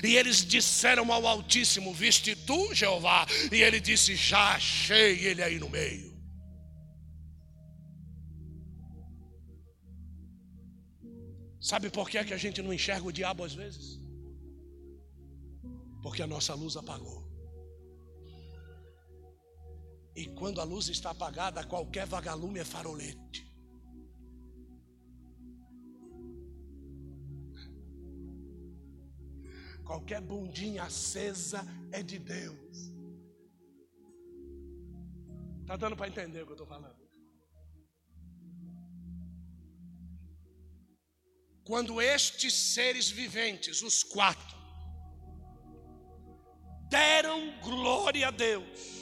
E 0.03 0.15
eles 0.15 0.45
disseram 0.45 1.11
ao 1.11 1.27
Altíssimo: 1.27 1.93
Viste 1.93 2.35
tu, 2.35 2.73
Jeová? 2.73 3.25
E 3.51 3.61
ele 3.61 3.79
disse: 3.79 4.15
Já 4.15 4.55
achei 4.55 5.25
ele 5.25 5.41
aí 5.41 5.59
no 5.59 5.69
meio. 5.69 6.17
Sabe 11.59 11.89
por 11.89 12.09
que, 12.09 12.17
é 12.17 12.23
que 12.23 12.33
a 12.33 12.37
gente 12.37 12.61
não 12.61 12.73
enxerga 12.73 13.05
o 13.05 13.11
diabo 13.11 13.43
às 13.43 13.53
vezes? 13.53 13.99
Porque 16.01 16.21
a 16.21 16.27
nossa 16.27 16.53
luz 16.53 16.77
apagou. 16.77 17.27
E 20.17 20.25
quando 20.25 20.59
a 20.59 20.63
luz 20.63 20.87
está 20.89 21.11
apagada, 21.11 21.63
qualquer 21.63 22.07
vagalume 22.07 22.57
é 22.59 22.65
farolete. 22.65 23.47
Qualquer 29.85 30.19
bundinha 30.19 30.85
acesa 30.85 31.63
é 31.91 32.01
de 32.01 32.17
Deus. 32.17 32.91
Está 35.61 35.77
dando 35.77 35.95
para 35.95 36.07
entender 36.07 36.41
o 36.41 36.45
que 36.47 36.53
eu 36.53 36.55
estou 36.55 36.65
falando? 36.65 37.07
Quando 41.63 42.01
estes 42.01 42.53
seres 42.53 43.07
viventes, 43.07 43.83
os 43.83 44.01
quatro, 44.01 44.57
deram 46.89 47.59
glória 47.61 48.29
a 48.29 48.31
Deus, 48.31 48.96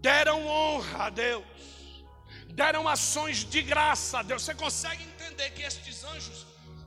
deram 0.00 0.46
honra 0.46 1.06
a 1.06 1.10
Deus, 1.10 1.44
deram 2.48 2.88
ações 2.88 3.44
de 3.44 3.62
graça 3.62 4.20
a 4.20 4.22
Deus. 4.22 4.42
Você 4.42 4.54
consegue 4.54 5.02
entender 5.02 5.50
que 5.50 5.62
estes 5.62 6.04
anjos 6.04 6.46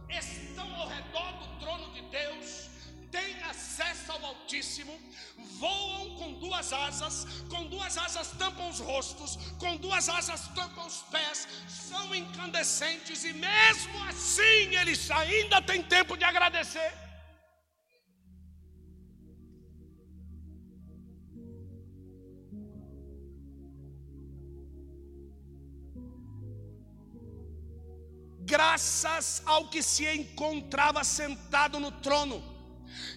estão 0.09 0.73
ao 0.75 0.87
redor 0.87 1.31
do 1.33 1.59
trono 1.59 1.91
de 1.93 2.01
Deus, 2.01 2.69
têm 3.11 3.41
acesso 3.43 4.11
ao 4.11 4.25
Altíssimo, 4.25 4.99
voam 5.59 6.15
com 6.15 6.33
duas 6.33 6.71
asas, 6.71 7.25
com 7.49 7.65
duas 7.65 7.97
asas 7.97 8.31
tampam 8.37 8.69
os 8.69 8.79
rostos, 8.79 9.37
com 9.57 9.75
duas 9.77 10.07
asas 10.09 10.47
tampam 10.49 10.85
os 10.85 11.01
pés, 11.11 11.47
são 11.67 12.15
incandescentes 12.15 13.23
e 13.23 13.33
mesmo 13.33 14.03
assim 14.05 14.75
eles 14.75 15.09
ainda 15.11 15.61
têm 15.61 15.83
tempo 15.83 16.17
de 16.17 16.23
agradecer. 16.23 17.08
Graças 28.49 29.43
ao 29.45 29.67
que 29.67 29.83
se 29.83 30.07
encontrava 30.07 31.03
sentado 31.03 31.79
no 31.79 31.91
trono, 31.91 32.43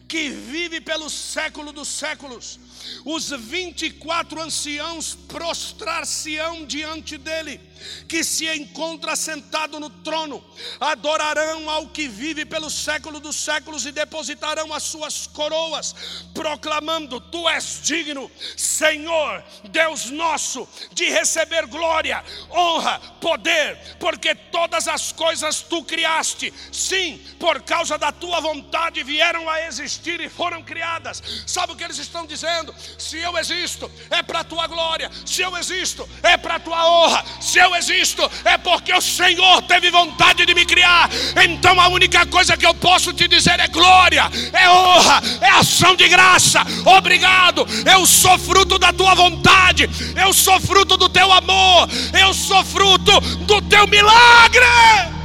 que 0.08 0.28
vive 0.28 0.80
pelo 0.80 1.08
século 1.08 1.72
dos 1.72 1.88
séculos. 1.88 2.60
Os 3.04 3.30
24 3.30 4.42
anciãos 4.42 5.16
prostrar-se-ão 5.26 6.66
diante 6.66 7.16
dele 7.16 7.58
que 8.06 8.22
se 8.22 8.48
encontra 8.54 9.16
sentado 9.16 9.80
no 9.80 9.90
trono, 9.90 10.44
adorarão 10.78 11.68
ao 11.68 11.88
que 11.88 12.06
vive 12.08 12.44
pelo 12.44 12.70
século 12.70 13.18
dos 13.18 13.36
séculos 13.36 13.86
e 13.86 13.90
depositarão 13.92 14.72
as 14.72 14.84
suas 14.84 15.26
coroas, 15.26 15.94
proclamando: 16.34 17.20
Tu 17.20 17.48
és 17.48 17.80
digno, 17.82 18.30
Senhor, 18.56 19.42
Deus 19.64 20.10
nosso, 20.10 20.68
de 20.92 21.08
receber 21.08 21.66
glória, 21.66 22.24
honra, 22.50 23.00
poder, 23.20 23.96
porque 23.98 24.34
todas 24.34 24.86
as 24.86 25.10
coisas 25.10 25.60
tu 25.60 25.82
criaste, 25.84 26.52
sim, 26.70 27.20
por 27.38 27.62
causa 27.62 27.98
da 27.98 28.12
tua 28.12 28.40
vontade 28.40 29.02
vieram 29.02 29.48
a 29.48 29.62
existir 29.62 29.71
e 29.78 30.28
foram 30.28 30.62
criadas. 30.62 31.22
Sabe 31.46 31.72
o 31.72 31.76
que 31.76 31.84
eles 31.84 31.98
estão 31.98 32.26
dizendo? 32.26 32.74
Se 32.98 33.18
eu 33.18 33.36
existo, 33.38 33.90
é 34.10 34.22
para 34.22 34.40
a 34.40 34.44
tua 34.44 34.66
glória, 34.66 35.10
se 35.24 35.42
eu 35.42 35.56
existo, 35.56 36.08
é 36.22 36.36
para 36.36 36.56
a 36.56 36.60
tua 36.60 36.88
honra, 36.88 37.24
se 37.40 37.58
eu 37.58 37.74
existo 37.74 38.22
é 38.44 38.58
porque 38.58 38.92
o 38.92 39.00
Senhor 39.00 39.62
teve 39.62 39.90
vontade 39.90 40.44
de 40.44 40.54
me 40.54 40.64
criar. 40.64 41.08
Então 41.44 41.80
a 41.80 41.88
única 41.88 42.26
coisa 42.26 42.56
que 42.56 42.66
eu 42.66 42.74
posso 42.74 43.12
te 43.12 43.28
dizer 43.28 43.58
é 43.60 43.68
glória, 43.68 44.30
é 44.52 44.70
honra, 44.70 45.22
é 45.40 45.50
ação 45.50 45.94
de 45.96 46.08
graça. 46.08 46.60
Obrigado. 46.84 47.66
Eu 47.90 48.06
sou 48.06 48.38
fruto 48.38 48.78
da 48.78 48.92
tua 48.92 49.14
vontade, 49.14 49.88
eu 50.20 50.32
sou 50.32 50.60
fruto 50.60 50.96
do 50.96 51.08
teu 51.08 51.32
amor, 51.32 51.88
eu 52.18 52.34
sou 52.34 52.64
fruto 52.64 53.20
do 53.20 53.60
teu 53.62 53.86
milagre. 53.86 55.21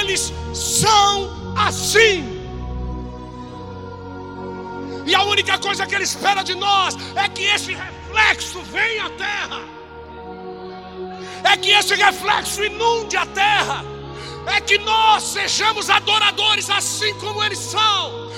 Eles 0.00 0.32
são 0.54 1.54
assim. 1.56 2.40
E 5.06 5.14
a 5.14 5.22
única 5.22 5.58
coisa 5.58 5.86
que 5.86 5.94
Ele 5.94 6.04
espera 6.04 6.42
de 6.42 6.54
nós 6.54 6.96
é 7.16 7.28
que 7.28 7.44
esse 7.44 7.74
reflexo 7.74 8.60
venha 8.62 9.06
à 9.06 9.10
terra. 9.10 9.60
É 11.44 11.56
que 11.56 11.70
esse 11.70 11.94
reflexo 11.94 12.62
inunde 12.64 13.16
a 13.16 13.26
terra. 13.26 13.84
É 14.46 14.60
que 14.60 14.78
nós 14.78 15.22
sejamos 15.22 15.90
adoradores 15.90 16.70
assim 16.70 17.12
como 17.14 17.42
eles 17.42 17.58
são. 17.58 18.30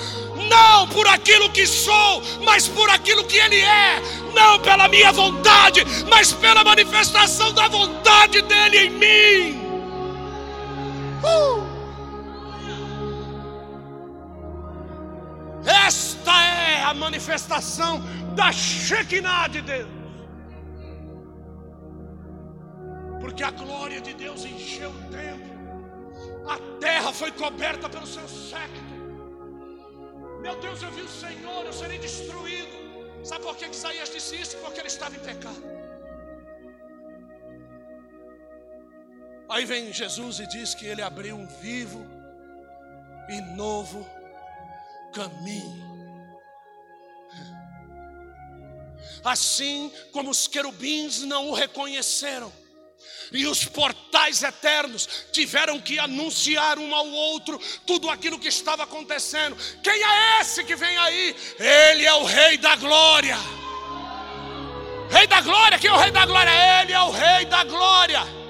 Não 0.49 0.89
por 0.89 1.07
aquilo 1.07 1.51
que 1.51 1.67
sou, 1.67 2.23
mas 2.43 2.69
por 2.69 2.89
aquilo 2.91 3.25
que 3.25 3.37
Ele 3.37 3.61
é. 3.61 4.03
Não 4.35 4.59
pela 4.61 4.89
minha 4.89 5.13
vontade, 5.13 5.85
mas 6.09 6.33
pela 6.33 6.65
manifestação 6.65 7.53
da 7.53 7.69
vontade 7.69 8.43
dEle 8.43 8.79
em 8.79 8.91
mim. 8.91 9.62
Uh! 11.23 11.63
Esta 15.65 16.33
é 16.45 16.83
a 16.83 16.95
manifestação 16.95 18.01
da 18.35 18.51
Shekinah 18.53 19.49
de 19.49 19.63
Deus. 19.63 19.89
Porque 23.21 23.45
a 23.45 23.51
glória 23.51 24.01
de 24.01 24.15
Deus 24.15 24.45
encheu 24.45 24.91
o 24.91 25.03
templo, 25.11 25.53
a 26.49 26.59
terra 26.81 27.13
foi 27.13 27.31
coberta 27.31 27.89
pelo 27.89 28.07
seu 28.07 28.27
séquito. 28.29 28.93
Meu 30.41 30.57
Deus, 30.61 30.83
eu 30.83 30.91
vi 30.91 31.03
o 31.03 31.09
Senhor, 31.09 31.65
eu 31.65 31.73
serei 31.73 31.99
destruído. 31.99 32.83
Sabe 33.23 33.45
por 33.45 33.57
que 33.57 33.67
Isaías 33.67 34.11
disse 34.11 34.35
isso? 34.41 34.57
Porque 34.57 34.81
ele 34.81 34.89
estava 34.89 35.15
em 35.15 35.21
pecado. 35.21 35.63
Aí 39.53 39.67
vem 39.67 39.93
Jesus 39.93 40.41
e 40.41 40.47
diz 40.47 40.75
que 40.75 40.87
ele 40.87 41.03
abriu 41.03 41.37
um 41.37 41.47
vivo 41.47 42.07
e 43.29 43.39
novo 43.55 44.09
caminho. 45.13 46.09
Assim 49.23 49.93
como 50.11 50.31
os 50.31 50.49
querubins 50.49 51.21
não 51.21 51.51
o 51.51 51.53
reconheceram, 51.53 52.51
e 53.31 53.47
os 53.47 53.63
portais 53.67 54.43
eternos 54.43 55.27
tiveram 55.31 55.79
que 55.79 55.99
anunciar 55.99 56.79
um 56.79 56.95
ao 56.95 57.07
outro 57.09 57.61
tudo 57.87 58.09
aquilo 58.09 58.39
que 58.39 58.49
estava 58.49 58.85
acontecendo. 58.85 59.55
Quem 59.83 60.03
é 60.03 60.41
esse 60.41 60.65
que 60.65 60.75
vem 60.75 60.97
aí? 60.97 61.37
Ele 61.59 62.07
é 62.07 62.15
o 62.15 62.25
Rei 62.25 62.57
da 62.57 62.75
Glória. 62.77 63.37
Rei 65.11 65.27
da 65.27 65.43
Glória, 65.43 65.79
quem 65.79 65.91
é 65.91 65.93
o 65.93 65.99
Rei 65.99 66.11
da 66.11 66.25
Glória? 66.25 66.51
Ele 66.81 66.93
é 66.95 67.03
o 67.03 67.11
Rei 67.11 67.45
da 67.45 67.65
Glória. 67.65 68.42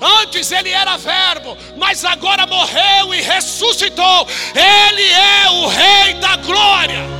Antes 0.00 0.52
ele 0.52 0.70
era 0.70 0.96
verbo, 0.96 1.56
mas 1.76 2.04
agora 2.04 2.46
morreu 2.46 3.12
e 3.12 3.20
ressuscitou. 3.20 4.26
Ele 4.54 5.10
é 5.10 5.50
o 5.50 5.66
Rei 5.66 6.14
da 6.14 6.36
Glória. 6.36 7.18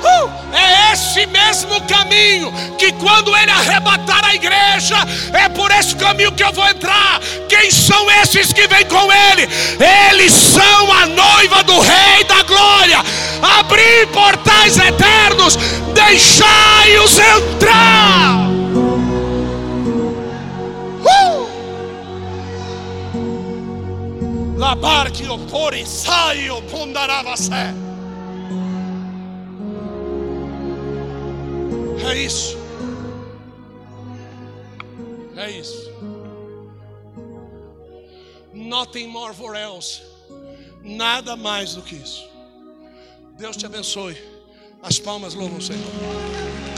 Uh, 0.00 0.30
é 0.54 0.92
esse 0.92 1.26
mesmo 1.26 1.80
caminho 1.82 2.52
que 2.78 2.90
quando 2.92 3.36
ele 3.36 3.50
arrebatar 3.50 4.24
a 4.24 4.34
igreja, 4.34 4.96
é 5.32 5.48
por 5.48 5.70
esse 5.70 5.94
caminho 5.96 6.32
que 6.32 6.42
eu 6.42 6.52
vou 6.52 6.66
entrar. 6.68 7.20
Quem 7.48 7.70
são 7.70 8.10
esses 8.10 8.52
que 8.52 8.66
vêm 8.66 8.84
com 8.86 9.10
ele? 9.12 9.48
Eles 10.10 10.32
são 10.32 10.92
a 10.92 11.06
noiva 11.06 11.62
do 11.62 11.78
Rei 11.80 12.24
da 12.24 12.42
Glória. 12.42 12.98
Abrir 13.58 14.06
portais 14.08 14.78
eternos, 14.78 15.56
deixai-os 15.94 17.18
entrar. 17.18 18.49
La 24.60 24.74
barchi 24.76 25.26
opori 25.26 25.86
sai 25.86 26.50
o 26.50 26.60
pondarava 26.60 27.34
sé. 27.34 27.74
É 32.06 32.14
isso. 32.14 32.58
É 35.34 35.50
isso. 35.50 35.90
Nothing 38.52 39.08
more 39.08 39.32
for 39.32 39.56
else. 39.56 40.02
Nada 40.82 41.36
mais 41.36 41.74
do 41.74 41.80
que 41.80 41.94
isso. 41.94 42.28
Deus 43.38 43.56
te 43.56 43.64
abençoe. 43.64 44.18
As 44.82 44.98
palmas 44.98 45.32
louvam 45.32 45.56
o 45.56 45.62
Senhor. 45.62 46.69